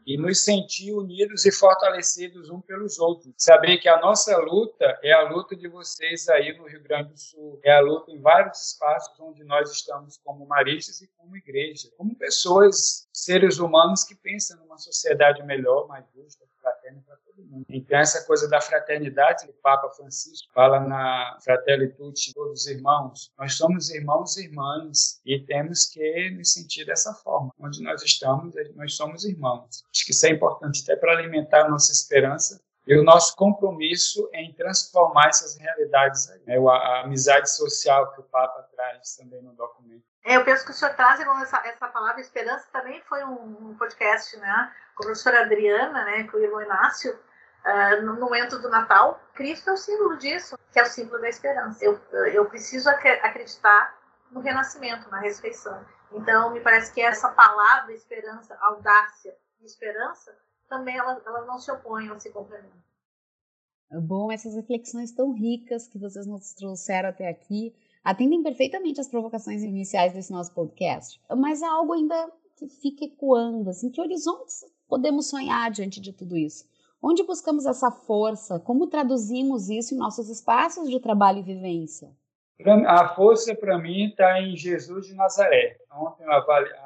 E 0.07 0.17
nos 0.17 0.43
sentir 0.43 0.95
unidos 0.95 1.45
e 1.45 1.53
fortalecidos 1.53 2.49
um 2.49 2.63
pelos 2.63 2.99
outros. 2.99 3.35
Saber 3.37 3.77
que 3.77 3.91
a 3.91 4.01
nossa 4.01 4.39
luta 4.39 4.99
é 5.03 5.13
a 5.13 5.29
luta 5.29 5.55
de 5.55 5.69
vocês 5.69 6.27
aí 6.31 6.57
no 6.57 6.67
Rio 6.67 6.83
Grande 6.83 7.11
do 7.11 7.19
Sul. 7.19 7.61
É 7.63 7.77
a 7.77 7.81
luta 7.81 8.11
em 8.11 8.19
vários 8.19 8.69
espaços 8.69 9.21
onde 9.21 9.45
nós 9.45 9.71
estamos 9.71 10.17
como 10.25 10.47
maristas 10.47 11.03
e 11.03 11.09
como 11.09 11.37
igreja. 11.37 11.91
Como 11.95 12.15
pessoas, 12.15 13.07
seres 13.13 13.59
humanos 13.59 14.03
que 14.03 14.15
pensam 14.15 14.57
numa 14.61 14.79
sociedade 14.79 15.43
melhor, 15.43 15.87
mais 15.87 16.07
justa, 16.15 16.43
fraterna 16.59 17.03
para 17.07 17.17
todo 17.17 17.37
mundo. 17.37 17.38
Então, 17.69 17.99
essa 17.99 18.27
coisa 18.27 18.49
da 18.49 18.61
fraternidade, 18.61 19.49
o 19.49 19.53
Papa 19.63 19.89
Francisco 19.91 20.49
fala 20.53 20.81
na 20.81 21.39
Fratelli 21.43 21.89
Tutti, 21.89 22.35
todos 22.35 22.67
irmãos. 22.67 23.33
Nós 23.39 23.55
somos 23.55 23.91
irmãos 23.91 24.37
e 24.37 24.45
irmãs 24.45 25.21
e 25.25 25.41
temos 25.41 25.87
que 25.87 26.31
nos 26.31 26.53
sentir 26.53 26.85
dessa 26.85 27.15
forma. 27.15 27.53
Onde 27.59 27.83
nós 27.83 28.03
estamos, 28.03 28.55
nós 28.75 28.95
somos 28.95 29.25
irmãos. 29.25 29.85
Acho 29.95 30.05
que 30.05 30.13
isso 30.13 30.27
é 30.27 30.31
importante 30.31 30.83
até 30.83 30.97
para 30.97 31.13
alimentar 31.13 31.65
a 31.65 31.69
nossa 31.69 31.93
esperança 31.93 32.61
e 32.87 32.99
o 32.99 33.05
nosso 33.05 33.37
compromisso 33.37 34.29
em 34.33 34.53
transformar 34.55 35.29
essas 35.29 35.57
realidades. 35.57 36.31
Aí, 36.31 36.41
né? 36.47 36.57
a, 36.59 36.73
a 36.73 37.01
amizade 37.05 37.51
social 37.51 38.13
que 38.13 38.21
o 38.21 38.25
Papa 38.25 38.63
traz 38.75 39.17
também 39.17 39.43
no 39.43 39.53
documento. 39.53 40.03
É, 40.25 40.37
eu 40.37 40.45
penso 40.45 40.65
que 40.65 40.73
o 40.73 40.75
senhor 40.75 40.95
traz 40.95 41.21
essa, 41.21 41.67
essa 41.67 41.89
palavra 41.89 42.21
esperança 42.21 42.67
também 42.73 43.01
foi 43.09 43.25
um, 43.25 43.71
um 43.71 43.77
podcast, 43.79 44.37
né? 44.39 44.73
Com 44.95 45.03
a 45.03 45.07
professora 45.07 45.43
Adriana, 45.43 46.05
né? 46.05 46.25
Com 46.25 46.39
o 46.39 46.41
irmão 46.41 46.63
Inácio, 46.63 47.19
uh, 47.65 48.03
no 48.05 48.19
momento 48.19 48.59
do 48.59 48.69
Natal. 48.69 49.21
Cristo 49.35 49.71
é 49.71 49.73
o 49.73 49.77
símbolo 49.77 50.17
disso, 50.17 50.59
que 50.73 50.79
é 50.79 50.83
o 50.83 50.87
símbolo 50.87 51.21
da 51.21 51.29
esperança. 51.29 51.85
Eu, 51.85 52.01
eu 52.33 52.45
preciso 52.47 52.89
acreditar 52.89 53.99
no 54.31 54.41
renascimento, 54.41 55.09
na 55.11 55.21
ressurreição. 55.21 55.85
Então, 56.13 56.53
me 56.53 56.61
parece 56.61 56.93
que 56.93 57.01
essa 57.01 57.29
palavra, 57.31 57.93
esperança, 57.93 58.57
audácia 58.61 59.35
e 59.61 59.65
esperança, 59.65 60.35
também 60.69 60.97
ela, 60.97 61.21
ela 61.25 61.45
não 61.47 61.59
se 61.59 61.71
opõem, 61.71 62.09
ela 62.09 62.19
se 62.19 62.31
complementam. 62.31 62.89
Bom, 63.91 64.31
essas 64.31 64.55
reflexões 64.55 65.13
tão 65.13 65.33
ricas 65.33 65.89
que 65.89 65.99
vocês 65.99 66.27
nos 66.27 66.53
trouxeram 66.53 67.09
até 67.09 67.29
aqui 67.29 67.75
atendem 68.05 68.43
perfeitamente 68.43 69.01
as 69.01 69.09
provocações 69.09 69.63
iniciais 69.63 70.13
desse 70.13 70.31
nosso 70.31 70.53
podcast, 70.53 71.21
mas 71.37 71.63
há 71.63 71.71
algo 71.71 71.95
ainda 71.95 72.31
que 72.57 72.69
fica 72.69 73.05
ecoando, 73.05 73.71
assim, 73.71 73.91
que 73.91 74.01
horizontes 74.01 74.65
podemos 74.87 75.29
sonhar 75.29 75.71
diante 75.71 76.01
de 76.01 76.13
tudo 76.13 76.37
isso? 76.37 76.67
Onde 77.01 77.23
buscamos 77.23 77.65
essa 77.65 77.91
força? 77.91 78.59
Como 78.59 78.89
traduzimos 78.89 79.71
isso 79.71 79.95
em 79.95 79.99
nossos 79.99 80.29
espaços 80.29 80.91
de 80.91 80.99
trabalho 80.99 81.39
e 81.39 81.43
vivência? 81.43 82.11
A 82.87 83.15
força, 83.15 83.55
para 83.55 83.79
mim, 83.79 84.09
está 84.09 84.41
em 84.41 84.57
Jesus 84.57 85.07
de 85.07 85.15
Nazaré. 85.15 85.79
Ontem, 85.93 86.25
eu 86.25 86.33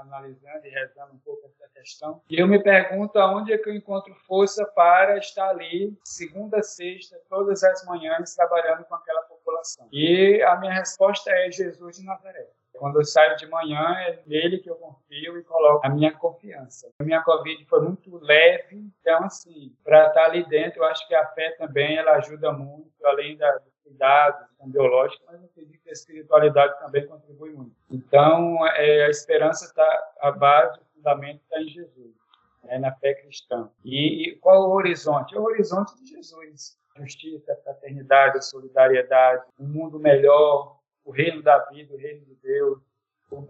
analisando 0.01 0.67
e 0.67 0.69
rezando 0.69 1.15
um 1.15 1.19
pouco 1.19 1.47
essa 1.47 1.67
questão, 1.73 2.21
e 2.29 2.39
eu 2.39 2.47
me 2.47 2.63
pergunto 2.63 3.19
aonde 3.19 3.55
é 3.55 3.59
que 3.59 3.71
eu 3.71 3.75
encontro 3.75 4.15
força 4.27 4.67
para 4.67 5.17
estar 5.17 5.49
ali, 5.49 5.99
segunda 6.05 6.63
sexta, 6.63 7.19
todas 7.29 7.65
as 7.65 7.85
manhãs, 7.87 8.35
trabalhando 8.35 8.85
com 8.85 8.95
aquela 8.95 9.23
população. 9.23 9.89
E 9.91 10.43
a 10.43 10.57
minha 10.57 10.75
resposta 10.75 11.31
é 11.31 11.51
Jesus 11.51 11.97
de 11.97 12.05
Nazaré. 12.05 12.51
Quando 12.83 12.99
eu 12.99 13.05
saio 13.05 13.37
de 13.37 13.47
manhã, 13.47 13.95
é 14.09 14.21
nele 14.27 14.59
que 14.59 14.69
eu 14.69 14.75
confio 14.75 15.39
e 15.39 15.45
coloco 15.45 15.87
a 15.87 15.89
minha 15.89 16.11
confiança. 16.11 16.91
A 16.99 17.05
minha 17.05 17.23
Covid 17.23 17.65
foi 17.67 17.81
muito 17.81 18.19
leve, 18.19 18.75
então, 18.75 19.23
assim, 19.23 19.73
para 19.85 20.09
estar 20.09 20.25
ali 20.25 20.45
dentro, 20.49 20.81
eu 20.81 20.87
acho 20.87 21.07
que 21.07 21.15
a 21.15 21.25
fé 21.29 21.53
também 21.53 21.97
ela 21.97 22.17
ajuda 22.17 22.51
muito, 22.51 22.91
além 23.05 23.37
da, 23.37 23.53
do 23.59 23.71
cuidado 23.85 24.49
biológico, 24.65 25.23
mas 25.29 25.41
eu 25.41 25.47
acredito 25.47 25.81
que 25.81 25.91
a 25.91 25.93
espiritualidade 25.93 26.77
também 26.81 27.07
contribui 27.07 27.51
muito. 27.51 27.77
Então, 27.89 28.67
é, 28.67 29.05
a 29.05 29.11
esperança 29.11 29.65
está, 29.65 30.13
a 30.21 30.33
base, 30.33 30.81
o 30.81 30.97
fundamento 30.97 31.41
está 31.41 31.63
em 31.63 31.69
Jesus, 31.69 32.17
né, 32.65 32.79
na 32.81 32.93
fé 32.97 33.15
cristã. 33.15 33.71
E, 33.85 34.31
e 34.31 34.37
qual 34.39 34.69
o 34.69 34.73
horizonte? 34.73 35.37
É 35.37 35.39
o 35.39 35.45
horizonte 35.45 35.95
de 36.03 36.11
Jesus 36.11 36.77
justiça, 36.97 37.59
fraternidade, 37.65 38.45
solidariedade, 38.45 39.45
um 39.59 39.67
mundo 39.67 39.99
melhor, 39.99 40.77
o 41.05 41.11
reino 41.11 41.43
da 41.43 41.59
vida, 41.67 41.95
o 41.95 41.99
reino 41.99 42.25
de 42.25 42.35
Deus, 42.37 42.81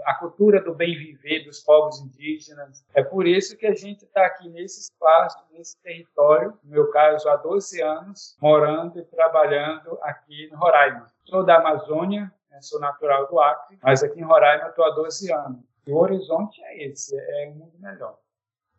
a 0.05 0.15
cultura 0.15 0.61
do 0.61 0.75
bem 0.75 0.97
viver 0.97 1.45
dos 1.45 1.61
povos 1.61 2.01
indígenas. 2.01 2.85
É 2.95 3.03
por 3.03 3.27
isso 3.27 3.57
que 3.57 3.67
a 3.67 3.75
gente 3.75 4.05
está 4.05 4.27
aqui 4.27 4.49
nesse 4.49 4.83
espaço, 4.83 5.38
nesse 5.51 5.77
território, 5.83 6.57
no 6.62 6.71
meu 6.71 6.91
caso, 6.91 7.29
há 7.29 7.37
12 7.37 7.83
anos, 7.83 8.37
morando 8.41 8.99
e 9.01 9.05
trabalhando 9.05 9.99
aqui 10.03 10.49
no 10.51 10.59
Roraima. 10.59 11.07
Sou 11.25 11.45
da 11.45 11.59
Amazônia, 11.59 12.33
né, 12.51 12.61
sou 12.61 12.81
natural 12.81 13.29
do 13.29 13.41
Acre, 13.41 13.79
mas 13.83 14.03
aqui 14.03 14.21
em 14.21 14.25
Roraima 14.25 14.69
estou 14.69 14.85
há 14.85 14.91
12 14.91 15.33
anos. 15.33 15.65
E 15.87 15.93
o 15.93 15.97
horizonte 15.97 16.62
é 16.62 16.85
esse, 16.85 17.17
é 17.19 17.49
um 17.51 17.55
mundo 17.57 17.77
melhor. 17.79 18.17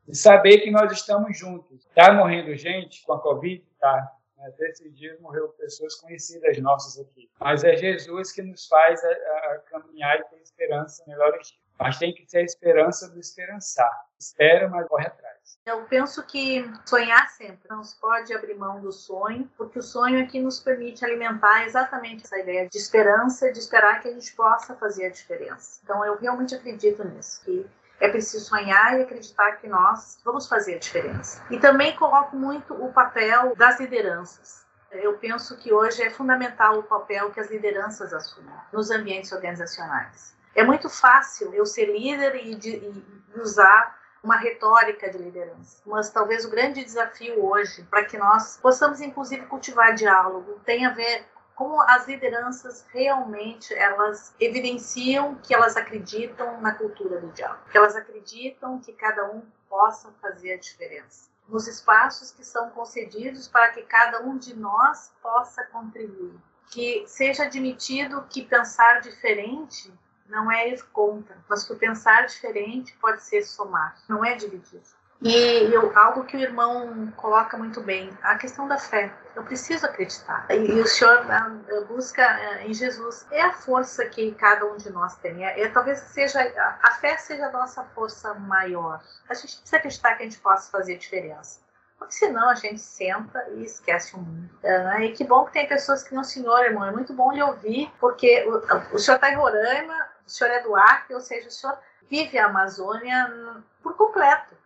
E 0.07 0.15
saber 0.15 0.59
que 0.59 0.71
nós 0.71 0.91
estamos 0.91 1.37
juntos. 1.37 1.85
Está 1.85 2.13
morrendo 2.13 2.53
gente 2.55 3.05
com 3.05 3.13
a 3.13 3.21
Covid? 3.21 3.63
Está. 3.73 4.11
Até 4.43 4.69
esses 4.69 4.95
dias 4.95 5.19
morreu 5.19 5.49
pessoas 5.49 5.95
conhecidas 5.95 6.57
nossas 6.59 6.99
aqui. 6.99 7.29
Mas 7.39 7.63
é 7.63 7.75
Jesus 7.75 8.31
que 8.31 8.41
nos 8.41 8.67
faz 8.67 9.03
a, 9.03 9.09
a 9.09 9.59
caminhar 9.69 10.19
e 10.19 10.23
ter 10.25 10.41
esperança 10.41 11.03
melhores 11.07 11.47
dias. 11.47 11.63
Mas 11.79 11.97
tem 11.97 12.13
que 12.13 12.25
ter 12.25 12.39
a 12.39 12.43
esperança 12.43 13.09
do 13.09 13.19
esperançar. 13.19 13.91
Espera, 14.19 14.69
mas 14.69 14.87
corre 14.87 15.07
atrás. 15.07 15.33
Eu 15.65 15.85
penso 15.85 16.25
que 16.25 16.63
sonhar 16.85 17.27
sempre 17.29 17.67
não 17.69 17.83
se 17.83 17.99
pode 17.99 18.33
abrir 18.33 18.55
mão 18.55 18.79
do 18.79 18.91
sonho, 18.91 19.49
porque 19.57 19.79
o 19.79 19.81
sonho 19.81 20.19
é 20.19 20.25
que 20.25 20.39
nos 20.39 20.59
permite 20.59 21.03
alimentar 21.03 21.65
exatamente 21.65 22.23
essa 22.23 22.37
ideia 22.37 22.67
de 22.69 22.77
esperança, 22.77 23.51
de 23.51 23.59
esperar 23.59 24.01
que 24.01 24.07
a 24.07 24.13
gente 24.13 24.33
possa 24.35 24.75
fazer 24.75 25.05
a 25.05 25.09
diferença. 25.09 25.79
Então 25.83 26.05
eu 26.05 26.17
realmente 26.17 26.55
acredito 26.55 27.03
nisso, 27.03 27.43
que 27.43 27.65
é 28.03 28.09
preciso 28.09 28.43
sonhar 28.43 28.99
e 28.99 29.03
acreditar 29.03 29.53
que 29.53 29.67
nós 29.67 30.19
vamos 30.25 30.45
fazer 30.45 30.75
a 30.75 30.77
diferença. 30.77 31.41
E 31.49 31.57
também 31.57 31.95
coloco 31.95 32.35
muito 32.35 32.73
o 32.73 32.91
papel 32.91 33.55
das 33.55 33.79
lideranças. 33.79 34.65
Eu 34.91 35.17
penso 35.19 35.55
que 35.55 35.71
hoje 35.71 36.03
é 36.03 36.09
fundamental 36.09 36.77
o 36.77 36.83
papel 36.83 37.31
que 37.31 37.39
as 37.39 37.49
lideranças 37.49 38.13
assumem 38.13 38.53
nos 38.73 38.91
ambientes 38.91 39.31
organizacionais. 39.31 40.35
É 40.53 40.65
muito 40.65 40.89
fácil 40.89 41.53
eu 41.53 41.65
ser 41.65 41.85
líder 41.85 42.45
e, 42.45 42.55
de, 42.55 42.71
e 42.71 43.39
usar 43.39 43.97
uma 44.21 44.35
retórica 44.35 45.09
de 45.09 45.17
liderança. 45.17 45.81
Mas 45.85 46.09
talvez 46.09 46.43
o 46.43 46.49
grande 46.49 46.83
desafio 46.83 47.41
hoje, 47.45 47.83
para 47.83 48.03
que 48.03 48.17
nós 48.17 48.59
possamos 48.61 48.99
inclusive 48.99 49.45
cultivar 49.45 49.95
diálogo, 49.95 50.59
tem 50.65 50.85
a 50.85 50.89
ver 50.89 51.25
como 51.55 51.81
as 51.81 52.07
lideranças 52.07 52.85
realmente 52.89 53.73
elas 53.73 54.33
evidenciam 54.39 55.35
que 55.35 55.53
elas 55.53 55.77
acreditam 55.77 56.59
na 56.61 56.73
cultura 56.73 57.19
do 57.19 57.31
diálogo, 57.31 57.63
que 57.71 57.77
elas 57.77 57.95
acreditam 57.95 58.79
que 58.79 58.93
cada 58.93 59.31
um 59.31 59.41
possa 59.69 60.11
fazer 60.21 60.53
a 60.53 60.57
diferença 60.57 61.33
nos 61.47 61.67
espaços 61.67 62.31
que 62.31 62.43
são 62.43 62.69
concedidos 62.69 63.47
para 63.47 63.69
que 63.69 63.83
cada 63.83 64.21
um 64.21 64.37
de 64.37 64.55
nós 64.55 65.13
possa 65.21 65.63
contribuir, 65.65 66.35
que 66.71 67.03
seja 67.07 67.43
admitido 67.43 68.25
que 68.29 68.43
pensar 68.43 69.01
diferente 69.01 69.93
não 70.27 70.51
é 70.51 70.69
ir 70.69 70.83
contra, 70.85 71.37
mas 71.47 71.63
que 71.63 71.73
o 71.73 71.77
pensar 71.77 72.25
diferente 72.25 72.95
pode 72.99 73.23
ser 73.23 73.43
somar, 73.43 73.95
não 74.07 74.23
é 74.23 74.35
dividir. 74.35 74.81
E 75.23 75.73
eu, 75.73 75.97
algo 75.97 76.25
que 76.25 76.35
o 76.35 76.39
irmão 76.39 77.07
coloca 77.15 77.57
muito 77.57 77.79
bem, 77.79 78.09
a 78.21 78.37
questão 78.37 78.67
da 78.67 78.77
fé. 78.77 79.09
Eu 79.33 79.43
preciso 79.43 79.85
acreditar. 79.85 80.45
E, 80.49 80.55
e 80.55 80.81
o 80.81 80.85
Senhor 80.85 81.23
né, 81.23 81.63
busca 81.87 82.21
é, 82.21 82.67
em 82.67 82.73
Jesus. 82.73 83.25
É 83.31 83.41
a 83.41 83.53
força 83.53 84.05
que 84.05 84.33
cada 84.33 84.65
um 84.65 84.75
de 84.75 84.91
nós 84.91 85.15
tem. 85.15 85.45
É, 85.45 85.61
é, 85.61 85.69
talvez 85.69 85.99
seja 85.99 86.41
a, 86.41 86.79
a 86.83 86.91
fé 86.95 87.15
seja 87.17 87.47
a 87.47 87.51
nossa 87.51 87.85
força 87.95 88.33
maior. 88.33 89.01
A 89.29 89.33
gente 89.33 89.55
precisa 89.55 89.77
acreditar 89.77 90.15
que 90.15 90.23
a 90.23 90.25
gente 90.25 90.39
possa 90.39 90.69
fazer 90.69 90.97
diferença. 90.97 91.61
Porque 91.97 92.13
senão 92.15 92.49
a 92.49 92.55
gente 92.55 92.81
senta 92.81 93.47
e 93.51 93.63
esquece 93.63 94.15
o 94.15 94.19
mundo. 94.19 94.49
É, 94.61 95.05
e 95.05 95.13
que 95.13 95.23
bom 95.23 95.45
que 95.45 95.53
tem 95.53 95.67
pessoas 95.69 96.03
que 96.03 96.13
não, 96.13 96.23
senhor, 96.25 96.65
irmão, 96.65 96.85
é 96.85 96.91
muito 96.91 97.13
bom 97.13 97.31
lhe 97.31 97.41
ouvir, 97.41 97.89
porque 97.97 98.43
o, 98.45 98.95
o 98.95 98.99
senhor 98.99 99.15
está 99.15 99.31
em 99.31 99.35
Roraima, 99.35 99.95
o 100.27 100.29
senhor 100.29 100.51
é 100.51 100.59
do 100.59 100.75
Acre, 100.75 101.13
ou 101.13 101.21
seja, 101.21 101.47
o 101.47 101.51
senhor 101.51 101.77
vive 102.09 102.37
a 102.37 102.47
Amazônia 102.47 103.63
por 103.81 103.95
completo. 103.95 104.62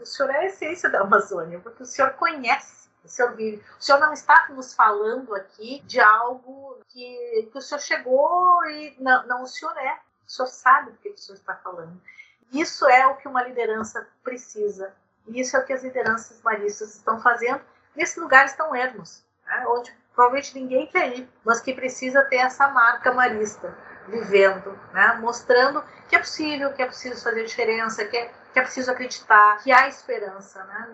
O 0.00 0.06
senhor 0.06 0.30
é 0.30 0.38
a 0.38 0.44
essência 0.46 0.88
da 0.88 1.00
Amazônia, 1.00 1.60
porque 1.60 1.82
o 1.82 1.86
senhor 1.86 2.12
conhece, 2.12 2.88
o 3.04 3.08
senhor 3.08 3.34
vive. 3.34 3.62
O 3.78 3.82
senhor 3.82 3.98
não 3.98 4.12
está 4.12 4.48
nos 4.50 4.74
falando 4.74 5.34
aqui 5.34 5.82
de 5.86 6.00
algo 6.00 6.78
que, 6.88 7.48
que 7.50 7.58
o 7.58 7.60
senhor 7.60 7.80
chegou 7.80 8.64
e 8.66 8.96
não, 8.98 9.26
não, 9.26 9.42
o 9.42 9.46
senhor 9.46 9.76
é. 9.76 9.98
O 10.26 10.30
senhor 10.30 10.48
sabe 10.48 10.92
do 10.92 10.98
que 10.98 11.10
o 11.10 11.18
senhor 11.18 11.36
está 11.36 11.54
falando. 11.56 12.00
Isso 12.52 12.88
é 12.88 13.06
o 13.06 13.16
que 13.16 13.28
uma 13.28 13.42
liderança 13.42 14.06
precisa. 14.22 14.94
E 15.26 15.40
isso 15.40 15.56
é 15.56 15.60
o 15.60 15.64
que 15.64 15.72
as 15.72 15.82
lideranças 15.82 16.40
maristas 16.42 16.94
estão 16.94 17.20
fazendo 17.20 17.60
nesses 17.94 18.16
lugares 18.16 18.52
tão 18.54 18.74
ermos, 18.74 19.24
né? 19.46 19.64
onde 19.68 19.94
provavelmente 20.14 20.54
ninguém 20.54 20.86
quer 20.86 21.16
ir, 21.16 21.28
mas 21.44 21.60
que 21.60 21.74
precisa 21.74 22.22
ter 22.24 22.36
essa 22.36 22.68
marca 22.68 23.12
marista 23.12 23.76
vivendo, 24.06 24.78
né? 24.92 25.18
mostrando 25.20 25.82
possível, 26.24 26.72
que 26.72 26.82
é 26.82 26.86
preciso 26.86 27.22
fazer 27.22 27.44
diferença, 27.44 28.04
que 28.06 28.16
é, 28.16 28.30
que 28.52 28.58
é 28.58 28.62
preciso 28.62 28.90
acreditar, 28.90 29.58
que 29.62 29.70
há 29.70 29.86
esperança 29.86 30.64
né? 30.64 30.88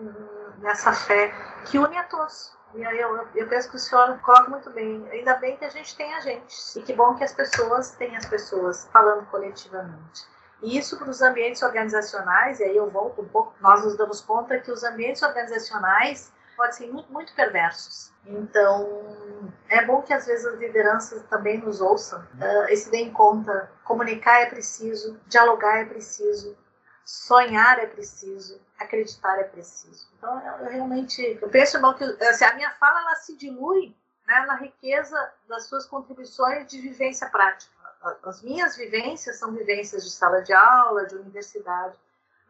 nessa 0.59 0.91
fé 0.91 1.33
que 1.65 1.79
une 1.79 1.97
a 1.97 2.03
todos. 2.03 2.51
E 2.73 2.85
aí 2.85 2.99
eu, 2.99 3.27
eu 3.35 3.47
penso 3.47 3.69
que 3.69 3.75
o 3.75 3.79
senhor 3.79 4.17
coloca 4.19 4.49
muito 4.49 4.69
bem. 4.69 5.05
Ainda 5.11 5.35
bem 5.35 5.57
que 5.57 5.65
a 5.65 5.69
gente 5.69 5.95
tem 5.95 6.13
a 6.13 6.21
gente. 6.21 6.55
E 6.77 6.81
que 6.83 6.93
bom 6.93 7.15
que 7.15 7.23
as 7.23 7.33
pessoas 7.33 7.91
têm 7.91 8.15
as 8.15 8.25
pessoas 8.25 8.87
falando 8.93 9.25
coletivamente. 9.27 10.25
E 10.61 10.77
isso 10.77 10.97
para 10.97 11.09
os 11.09 11.21
ambientes 11.21 11.61
organizacionais, 11.63 12.59
e 12.59 12.63
aí 12.63 12.77
eu 12.77 12.89
volto 12.89 13.21
um 13.21 13.27
pouco, 13.27 13.53
nós 13.59 13.83
nos 13.83 13.97
damos 13.97 14.21
conta 14.21 14.59
que 14.59 14.71
os 14.71 14.83
ambientes 14.83 15.21
organizacionais 15.21 16.31
podem 16.61 16.73
ser 16.73 16.93
muito, 16.93 17.11
muito 17.11 17.33
perversos. 17.33 18.11
Então, 18.23 19.51
é 19.67 19.83
bom 19.83 20.03
que 20.03 20.13
às 20.13 20.27
vezes 20.27 20.45
as 20.45 20.59
lideranças 20.59 21.23
também 21.23 21.57
nos 21.57 21.81
ouçam 21.81 22.19
uh, 22.19 22.69
e 22.69 22.77
se 22.77 22.91
deem 22.91 23.11
conta. 23.11 23.71
Comunicar 23.83 24.41
é 24.41 24.45
preciso, 24.45 25.19
dialogar 25.25 25.79
é 25.79 25.85
preciso, 25.85 26.55
sonhar 27.03 27.79
é 27.79 27.87
preciso, 27.87 28.61
acreditar 28.77 29.39
é 29.39 29.43
preciso. 29.43 30.07
Então, 30.17 30.39
eu, 30.39 30.65
eu 30.65 30.71
realmente, 30.71 31.39
eu 31.41 31.49
penso, 31.49 31.77
irmão, 31.77 31.95
que 31.95 32.03
assim, 32.03 32.45
a 32.45 32.53
minha 32.53 32.69
fala 32.75 32.99
ela 32.99 33.15
se 33.15 33.35
dilui 33.35 33.95
né, 34.27 34.45
na 34.45 34.55
riqueza 34.55 35.33
das 35.49 35.65
suas 35.65 35.87
contribuições 35.87 36.67
de 36.67 36.79
vivência 36.79 37.27
prática. 37.29 37.71
As 38.23 38.43
minhas 38.43 38.77
vivências 38.77 39.37
são 39.37 39.51
vivências 39.51 40.03
de 40.03 40.11
sala 40.11 40.41
de 40.41 40.53
aula, 40.53 41.07
de 41.07 41.15
universidade 41.15 41.95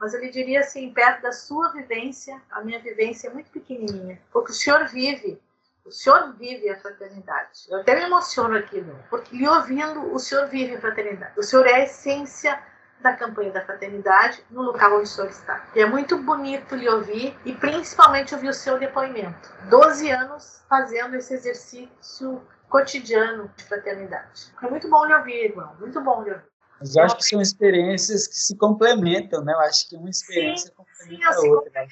mas 0.02 0.16
ele 0.16 0.30
diria 0.30 0.62
assim, 0.62 0.92
perto 0.92 1.22
da 1.22 1.32
sua 1.32 1.72
vivência, 1.72 2.42
a 2.50 2.62
minha 2.62 2.80
vivência 2.80 3.28
é 3.28 3.32
muito 3.32 3.52
pequenininha, 3.52 4.20
porque 4.34 4.52
o 4.52 4.56
senhor 4.56 4.88
vive 4.88 5.40
o 5.84 5.92
senhor 5.92 6.34
vive 6.34 6.70
a 6.70 6.80
fraternidade. 6.80 7.66
Eu 7.68 7.80
até 7.80 7.96
me 7.96 8.04
emociono 8.04 8.56
aqui, 8.56 8.80
não? 8.82 8.96
porque 9.10 9.36
lhe 9.36 9.48
ouvindo, 9.48 10.14
o 10.14 10.20
senhor 10.20 10.48
vive 10.48 10.76
a 10.76 10.80
fraternidade. 10.80 11.34
O 11.38 11.44
senhor 11.44 11.66
é 11.66 11.74
a 11.74 11.84
essência 11.84 12.62
da 13.00 13.14
campanha 13.14 13.52
da 13.52 13.66
fraternidade 13.66 14.46
no 14.52 14.62
local 14.62 14.94
onde 14.94 15.04
o 15.04 15.08
senhor 15.08 15.30
está. 15.30 15.66
E 15.76 15.82
é 15.82 15.86
muito 15.88 16.18
bonito 16.20 16.76
lhe 16.76 16.88
ouvir 16.88 17.36
e 17.44 17.54
principalmente 17.54 18.36
ouvir 18.36 18.50
o 18.50 18.54
seu 18.54 18.78
depoimento. 18.78 19.52
Doze 19.70 20.12
anos 20.12 20.64
fazendo 20.70 21.16
esse 21.16 21.34
exercício 21.34 22.42
cotidiano 22.70 23.52
de 23.58 23.64
fraternidade. 23.64 24.54
É 24.62 24.70
muito 24.70 24.88
bom 24.88 25.04
lhe 25.06 25.14
ouvir, 25.16 25.46
irmão. 25.46 25.76
Muito 25.80 26.00
bom 26.00 26.24
lhe 26.24 26.32
ouvir. 26.32 26.51
Mas 26.82 26.96
eu 26.96 27.04
acho 27.04 27.18
que 27.18 27.24
são 27.24 27.40
experiências 27.40 28.28
que 28.28 28.36
se 28.36 28.58
complementam, 28.58 29.44
né? 29.44 29.54
Eu 29.54 29.60
acho 29.62 29.88
que 29.88 29.96
uma 29.96 30.10
experiência 30.10 30.70
sim, 30.70 30.76
complementa 30.76 31.34
sim, 31.34 31.48
a 31.48 31.52
outra. 31.52 31.72
Né? 31.72 31.88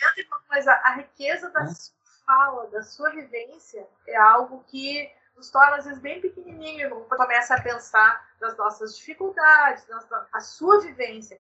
Mas 0.49 0.67
a, 0.67 0.73
a 0.73 0.95
riqueza 0.95 1.49
das, 1.51 1.93
fala, 2.25 2.67
da 2.67 2.81
sua 2.81 3.11
vivência, 3.11 3.87
é 4.07 4.17
algo 4.17 4.63
que 4.67 5.09
nos 5.35 5.49
torna, 5.49 5.77
às 5.77 5.85
vezes, 5.85 6.01
bem 6.01 6.19
pequenininho. 6.19 7.05
Começa 7.05 7.55
a 7.55 7.61
pensar 7.61 8.27
nas 8.41 8.57
nossas 8.57 8.97
dificuldades, 8.97 9.87
na 9.87 10.27
a 10.33 10.39
sua 10.39 10.81
vivência. 10.81 11.39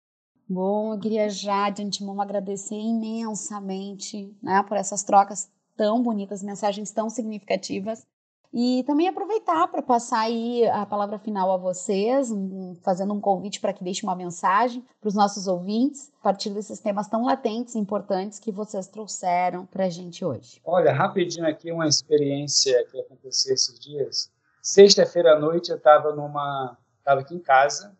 Bom, 0.47 0.93
eu 0.93 0.99
queria 0.99 1.29
já, 1.29 1.69
de 1.69 1.83
antemão, 1.83 2.21
agradecer 2.21 2.75
imensamente 2.75 4.37
né, 4.41 4.63
por 4.63 4.77
essas 4.77 5.03
trocas 5.03 5.51
tão 5.75 6.03
bonitas, 6.03 6.43
mensagens 6.43 6.91
tão 6.91 7.09
significativas. 7.09 8.05
E 8.53 8.83
também 8.83 9.07
aproveitar 9.07 9.67
para 9.69 9.81
passar 9.81 10.21
aí 10.21 10.67
a 10.67 10.85
palavra 10.85 11.17
final 11.17 11.51
a 11.51 11.57
vocês, 11.57 12.29
fazendo 12.83 13.13
um 13.13 13.21
convite 13.21 13.61
para 13.61 13.71
que 13.71 13.83
deixe 13.83 14.03
uma 14.03 14.15
mensagem 14.15 14.85
para 14.99 15.07
os 15.07 15.15
nossos 15.15 15.47
ouvintes, 15.47 16.11
a 16.19 16.23
partir 16.23 16.49
desses 16.49 16.79
temas 16.79 17.07
tão 17.07 17.23
latentes 17.23 17.75
e 17.75 17.79
importantes 17.79 18.39
que 18.39 18.51
vocês 18.51 18.87
trouxeram 18.87 19.65
para 19.65 19.85
a 19.85 19.89
gente 19.89 20.25
hoje. 20.25 20.59
Olha, 20.65 20.91
rapidinho 20.91 21.47
aqui 21.47 21.71
uma 21.71 21.87
experiência 21.87 22.85
que 22.91 22.99
aconteceu 22.99 23.53
esses 23.53 23.79
dias. 23.79 24.29
Sexta-feira 24.61 25.33
à 25.33 25.39
noite 25.39 25.71
eu 25.71 25.77
estava 25.77 26.13
numa, 26.13 26.77
estava 26.99 27.21
aqui 27.21 27.33
em 27.33 27.39
casa 27.39 27.97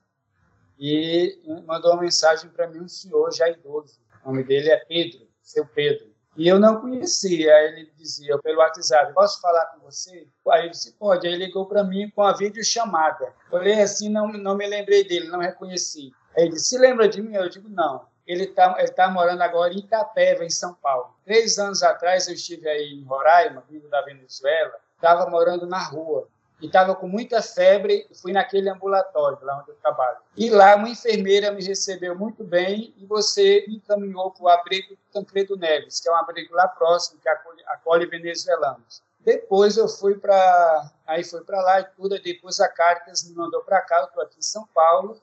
e 0.77 1.39
mandou 1.65 1.93
uma 1.93 2.01
mensagem 2.01 2.49
para 2.49 2.67
mim 2.67 2.81
um 2.81 2.87
senhor 2.89 3.33
já 3.33 3.49
idoso. 3.49 3.99
O 4.23 4.27
nome 4.27 4.43
dele 4.43 4.69
é 4.69 4.77
Pedro, 4.77 5.27
seu 5.41 5.65
Pedro. 5.65 6.10
E 6.35 6.47
eu 6.47 6.59
não 6.59 6.79
conhecia. 6.79 7.53
Aí 7.53 7.67
ele 7.67 7.91
dizia 7.97 8.37
pelo 8.39 8.59
WhatsApp: 8.59 9.13
Posso 9.13 9.41
falar 9.41 9.65
com 9.67 9.79
você? 9.81 10.27
Aí 10.49 10.61
ele 10.61 10.69
disse: 10.69 10.93
Pode. 10.93 11.27
Aí 11.27 11.35
ligou 11.35 11.65
para 11.65 11.83
mim 11.83 12.09
com 12.09 12.23
a 12.23 12.33
videochamada. 12.33 13.33
Olhei 13.51 13.81
assim, 13.81 14.09
não, 14.09 14.27
não 14.31 14.55
me 14.55 14.67
lembrei 14.67 15.03
dele, 15.03 15.27
não 15.27 15.39
reconheci. 15.39 16.13
Aí 16.35 16.43
ele 16.43 16.53
disse: 16.53 16.69
Se 16.69 16.77
lembra 16.77 17.07
de 17.07 17.21
mim? 17.21 17.35
Eu 17.35 17.49
digo: 17.49 17.69
Não. 17.69 18.09
Ele 18.25 18.45
está 18.45 18.75
ele 18.79 18.91
tá 18.91 19.09
morando 19.09 19.41
agora 19.41 19.73
em 19.73 19.79
Itapeva, 19.79 20.45
em 20.45 20.49
São 20.49 20.73
Paulo. 20.75 21.13
Três 21.25 21.57
anos 21.57 21.83
atrás 21.83 22.27
eu 22.27 22.33
estive 22.33 22.69
aí 22.69 22.93
em 22.93 23.03
Roraima, 23.03 23.63
vindo 23.69 23.89
da 23.89 24.01
Venezuela, 24.03 24.75
estava 24.95 25.29
morando 25.29 25.65
na 25.65 25.83
rua. 25.83 26.29
E 26.61 26.67
estava 26.67 26.93
com 26.95 27.07
muita 27.07 27.41
febre, 27.41 28.07
fui 28.21 28.31
naquele 28.31 28.69
ambulatório 28.69 29.39
lá 29.41 29.59
onde 29.59 29.71
eu 29.71 29.75
trabalho. 29.75 30.17
E 30.37 30.49
lá 30.49 30.75
uma 30.75 30.89
enfermeira 30.89 31.51
me 31.51 31.63
recebeu 31.63 32.15
muito 32.15 32.43
bem 32.43 32.93
e 32.97 33.05
você 33.05 33.65
me 33.67 33.77
encaminhou 33.77 34.29
para 34.31 34.43
o 34.43 34.47
abrigo 34.47 34.95
do 34.95 35.01
Tancredo 35.11 35.57
Neves, 35.57 35.99
que 35.99 36.07
é 36.07 36.11
um 36.11 36.15
abrigo 36.15 36.53
lá 36.53 36.67
próximo, 36.67 37.19
que 37.19 37.27
acolhe, 37.27 37.63
acolhe 37.65 38.05
venezuelanos. 38.05 39.01
Depois 39.19 39.75
eu 39.75 39.87
fui 39.87 40.15
para 40.15 40.91
aí 41.07 41.23
fui 41.23 41.41
para 41.41 41.61
lá 41.61 41.79
e 41.81 41.85
tudo, 41.95 42.19
depois 42.21 42.59
a 42.59 42.69
Caritas 42.69 43.27
me 43.27 43.35
mandou 43.35 43.61
para 43.61 43.81
cá, 43.81 43.99
eu 43.99 44.05
estou 44.05 44.23
aqui 44.23 44.37
em 44.37 44.43
São 44.43 44.67
Paulo, 44.73 45.19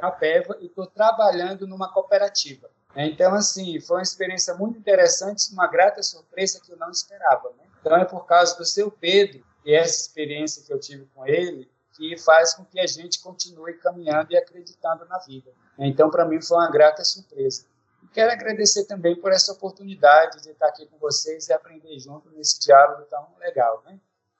na 0.00 0.10
PEVA, 0.10 0.56
e 0.60 0.66
estou 0.66 0.86
trabalhando 0.86 1.66
numa 1.66 1.92
cooperativa. 1.92 2.68
Então, 2.96 3.34
assim, 3.34 3.78
foi 3.80 3.98
uma 3.98 4.02
experiência 4.02 4.54
muito 4.54 4.78
interessante, 4.78 5.52
uma 5.52 5.68
grata 5.68 6.02
surpresa 6.02 6.60
que 6.60 6.72
eu 6.72 6.76
não 6.76 6.90
esperava. 6.90 7.50
Né? 7.50 7.64
Então, 7.80 7.96
é 7.96 8.04
por 8.04 8.26
causa 8.26 8.56
do 8.56 8.64
seu 8.64 8.90
Pedro 8.90 9.44
e 9.64 9.74
essa 9.74 10.00
experiência 10.00 10.62
que 10.64 10.72
eu 10.72 10.78
tive 10.78 11.06
com 11.14 11.26
ele 11.26 11.70
que 11.92 12.16
faz 12.16 12.54
com 12.54 12.64
que 12.64 12.80
a 12.80 12.86
gente 12.86 13.20
continue 13.20 13.74
caminhando 13.74 14.32
e 14.32 14.36
acreditando 14.36 15.04
na 15.06 15.18
vida. 15.18 15.50
Então, 15.78 16.10
para 16.10 16.24
mim, 16.24 16.40
foi 16.40 16.56
uma 16.56 16.70
grata 16.70 17.04
surpresa. 17.04 17.66
Quero 18.12 18.32
agradecer 18.32 18.86
também 18.86 19.14
por 19.14 19.30
essa 19.32 19.52
oportunidade 19.52 20.42
de 20.42 20.50
estar 20.50 20.68
aqui 20.68 20.86
com 20.86 20.98
vocês 20.98 21.48
e 21.48 21.52
aprender 21.52 21.98
junto 21.98 22.30
nesse 22.30 22.58
diálogo 22.60 23.02
tão 23.04 23.28
legal. 23.38 23.82
Né? 23.84 23.98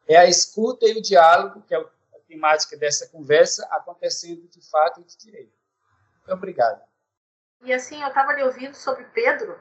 É 0.08 0.16
a 0.16 0.26
escuta 0.26 0.86
e 0.86 0.98
o 0.98 1.02
diálogo, 1.02 1.62
que 1.62 1.74
é 1.74 1.78
a 1.78 2.18
temática 2.26 2.76
dessa 2.76 3.06
conversa, 3.08 3.66
acontecendo 3.70 4.48
de 4.48 4.60
fato 4.68 5.00
e 5.00 5.04
de 5.04 5.16
direito. 5.18 5.52
Muito 6.18 6.32
obrigado. 6.32 6.82
E 7.62 7.72
assim, 7.72 8.00
eu 8.00 8.08
estava 8.08 8.30
ali 8.30 8.42
ouvindo 8.42 8.74
sobre 8.74 9.04
Pedro, 9.04 9.60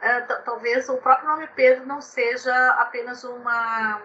é, 0.00 0.20
talvez 0.20 0.88
o 0.88 0.96
próprio 0.96 1.28
nome 1.28 1.46
Pedro 1.48 1.84
não 1.84 2.00
seja 2.00 2.54
apenas 2.74 3.24
uma 3.24 4.00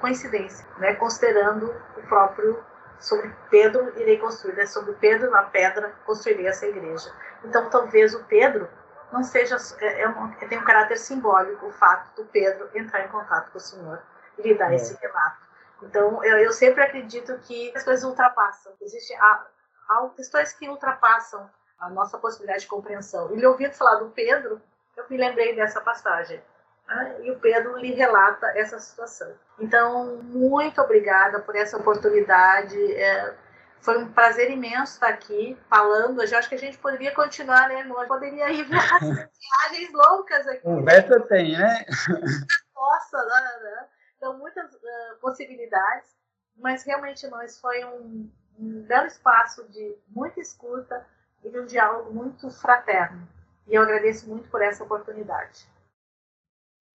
coincidência, 0.00 0.66
né? 0.78 0.94
considerando 0.94 1.74
o 1.96 2.02
próprio 2.08 2.64
sobre 2.98 3.34
Pedro 3.50 3.92
irei 3.98 4.18
construir, 4.18 4.54
né? 4.54 4.66
sobre 4.66 4.92
Pedro 4.94 5.30
na 5.30 5.44
pedra 5.44 5.94
construirei 6.04 6.46
essa 6.46 6.66
igreja. 6.66 7.12
Então 7.44 7.68
talvez 7.70 8.14
o 8.14 8.24
Pedro 8.24 8.68
não 9.12 9.22
seja 9.22 9.56
é, 9.80 10.02
é 10.02 10.08
um, 10.08 10.30
tem 10.32 10.58
um 10.58 10.64
caráter 10.64 10.96
simbólico 10.96 11.66
o 11.66 11.72
fato 11.72 12.14
do 12.16 12.24
Pedro 12.26 12.68
entrar 12.74 13.04
em 13.04 13.08
contato 13.08 13.50
com 13.50 13.58
o 13.58 13.60
Senhor 13.60 14.02
e 14.38 14.42
lhe 14.42 14.54
dar 14.54 14.72
é. 14.72 14.76
esse 14.76 14.96
relato. 15.00 15.48
Então 15.82 16.22
eu, 16.24 16.38
eu, 16.38 16.52
sempre 16.52 16.82
acredito 16.82 17.38
que 17.38 17.72
as 17.74 17.82
coisas 17.82 18.04
ultrapassam. 18.04 18.72
Existem 18.80 19.16
há, 19.18 19.46
há 19.88 20.08
questões 20.14 20.52
que 20.52 20.68
ultrapassam 20.68 21.48
a 21.78 21.88
nossa 21.88 22.18
possibilidade 22.18 22.62
de 22.62 22.68
compreensão. 22.68 23.32
E 23.32 23.36
lhe 23.36 23.46
ouvindo 23.46 23.72
falar 23.72 23.96
do 23.96 24.10
Pedro, 24.10 24.60
eu 24.96 25.04
me 25.08 25.16
lembrei 25.16 25.56
dessa 25.56 25.80
passagem. 25.80 26.42
Né? 26.90 27.16
E 27.22 27.30
o 27.30 27.38
Pedro 27.38 27.76
lhe 27.78 27.92
relata 27.92 28.46
essa 28.56 28.78
situação. 28.78 29.32
Então, 29.58 30.16
muito 30.24 30.80
obrigada 30.80 31.40
por 31.40 31.54
essa 31.56 31.76
oportunidade. 31.76 32.76
É, 32.94 33.34
foi 33.80 33.98
um 33.98 34.12
prazer 34.12 34.50
imenso 34.50 34.94
estar 34.94 35.08
aqui 35.08 35.56
falando. 35.68 36.20
Eu 36.20 36.26
já 36.26 36.38
acho 36.38 36.48
que 36.48 36.56
a 36.56 36.58
gente 36.58 36.76
poderia 36.78 37.14
continuar, 37.14 37.68
né, 37.68 37.80
irmão? 37.80 38.06
Poderia 38.06 38.50
ir 38.50 38.68
para 38.68 38.98
viagens 39.00 39.92
loucas 39.92 40.46
aqui. 40.46 40.62
Conversa 40.62 41.20
tem, 41.20 41.56
né? 41.56 41.84
Nossa, 42.74 43.24
né, 43.24 43.58
né? 43.62 43.86
Então, 44.16 44.36
muitas 44.36 44.70
uh, 44.74 45.16
possibilidades, 45.20 46.10
mas 46.56 46.84
realmente 46.84 47.26
nós 47.28 47.58
foi 47.58 47.84
um, 47.86 48.30
um 48.58 48.82
belo 48.82 49.06
espaço 49.06 49.66
de 49.70 49.96
muita 50.08 50.40
escuta, 50.40 51.06
e 51.44 51.50
de 51.50 51.58
um 51.58 51.66
diálogo 51.66 52.12
muito 52.12 52.50
fraterno. 52.50 53.26
E 53.66 53.74
eu 53.74 53.82
agradeço 53.82 54.28
muito 54.28 54.48
por 54.48 54.62
essa 54.62 54.82
oportunidade. 54.84 55.66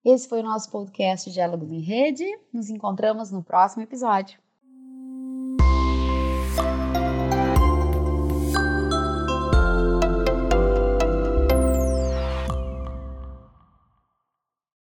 Esse 0.08 0.28
foi 0.28 0.38
o 0.38 0.44
nosso 0.44 0.70
podcast 0.70 1.32
Diálogos 1.32 1.72
em 1.72 1.80
Rede. 1.80 2.24
Nos 2.52 2.70
encontramos 2.70 3.32
no 3.32 3.42
próximo 3.42 3.82
episódio. 3.82 4.38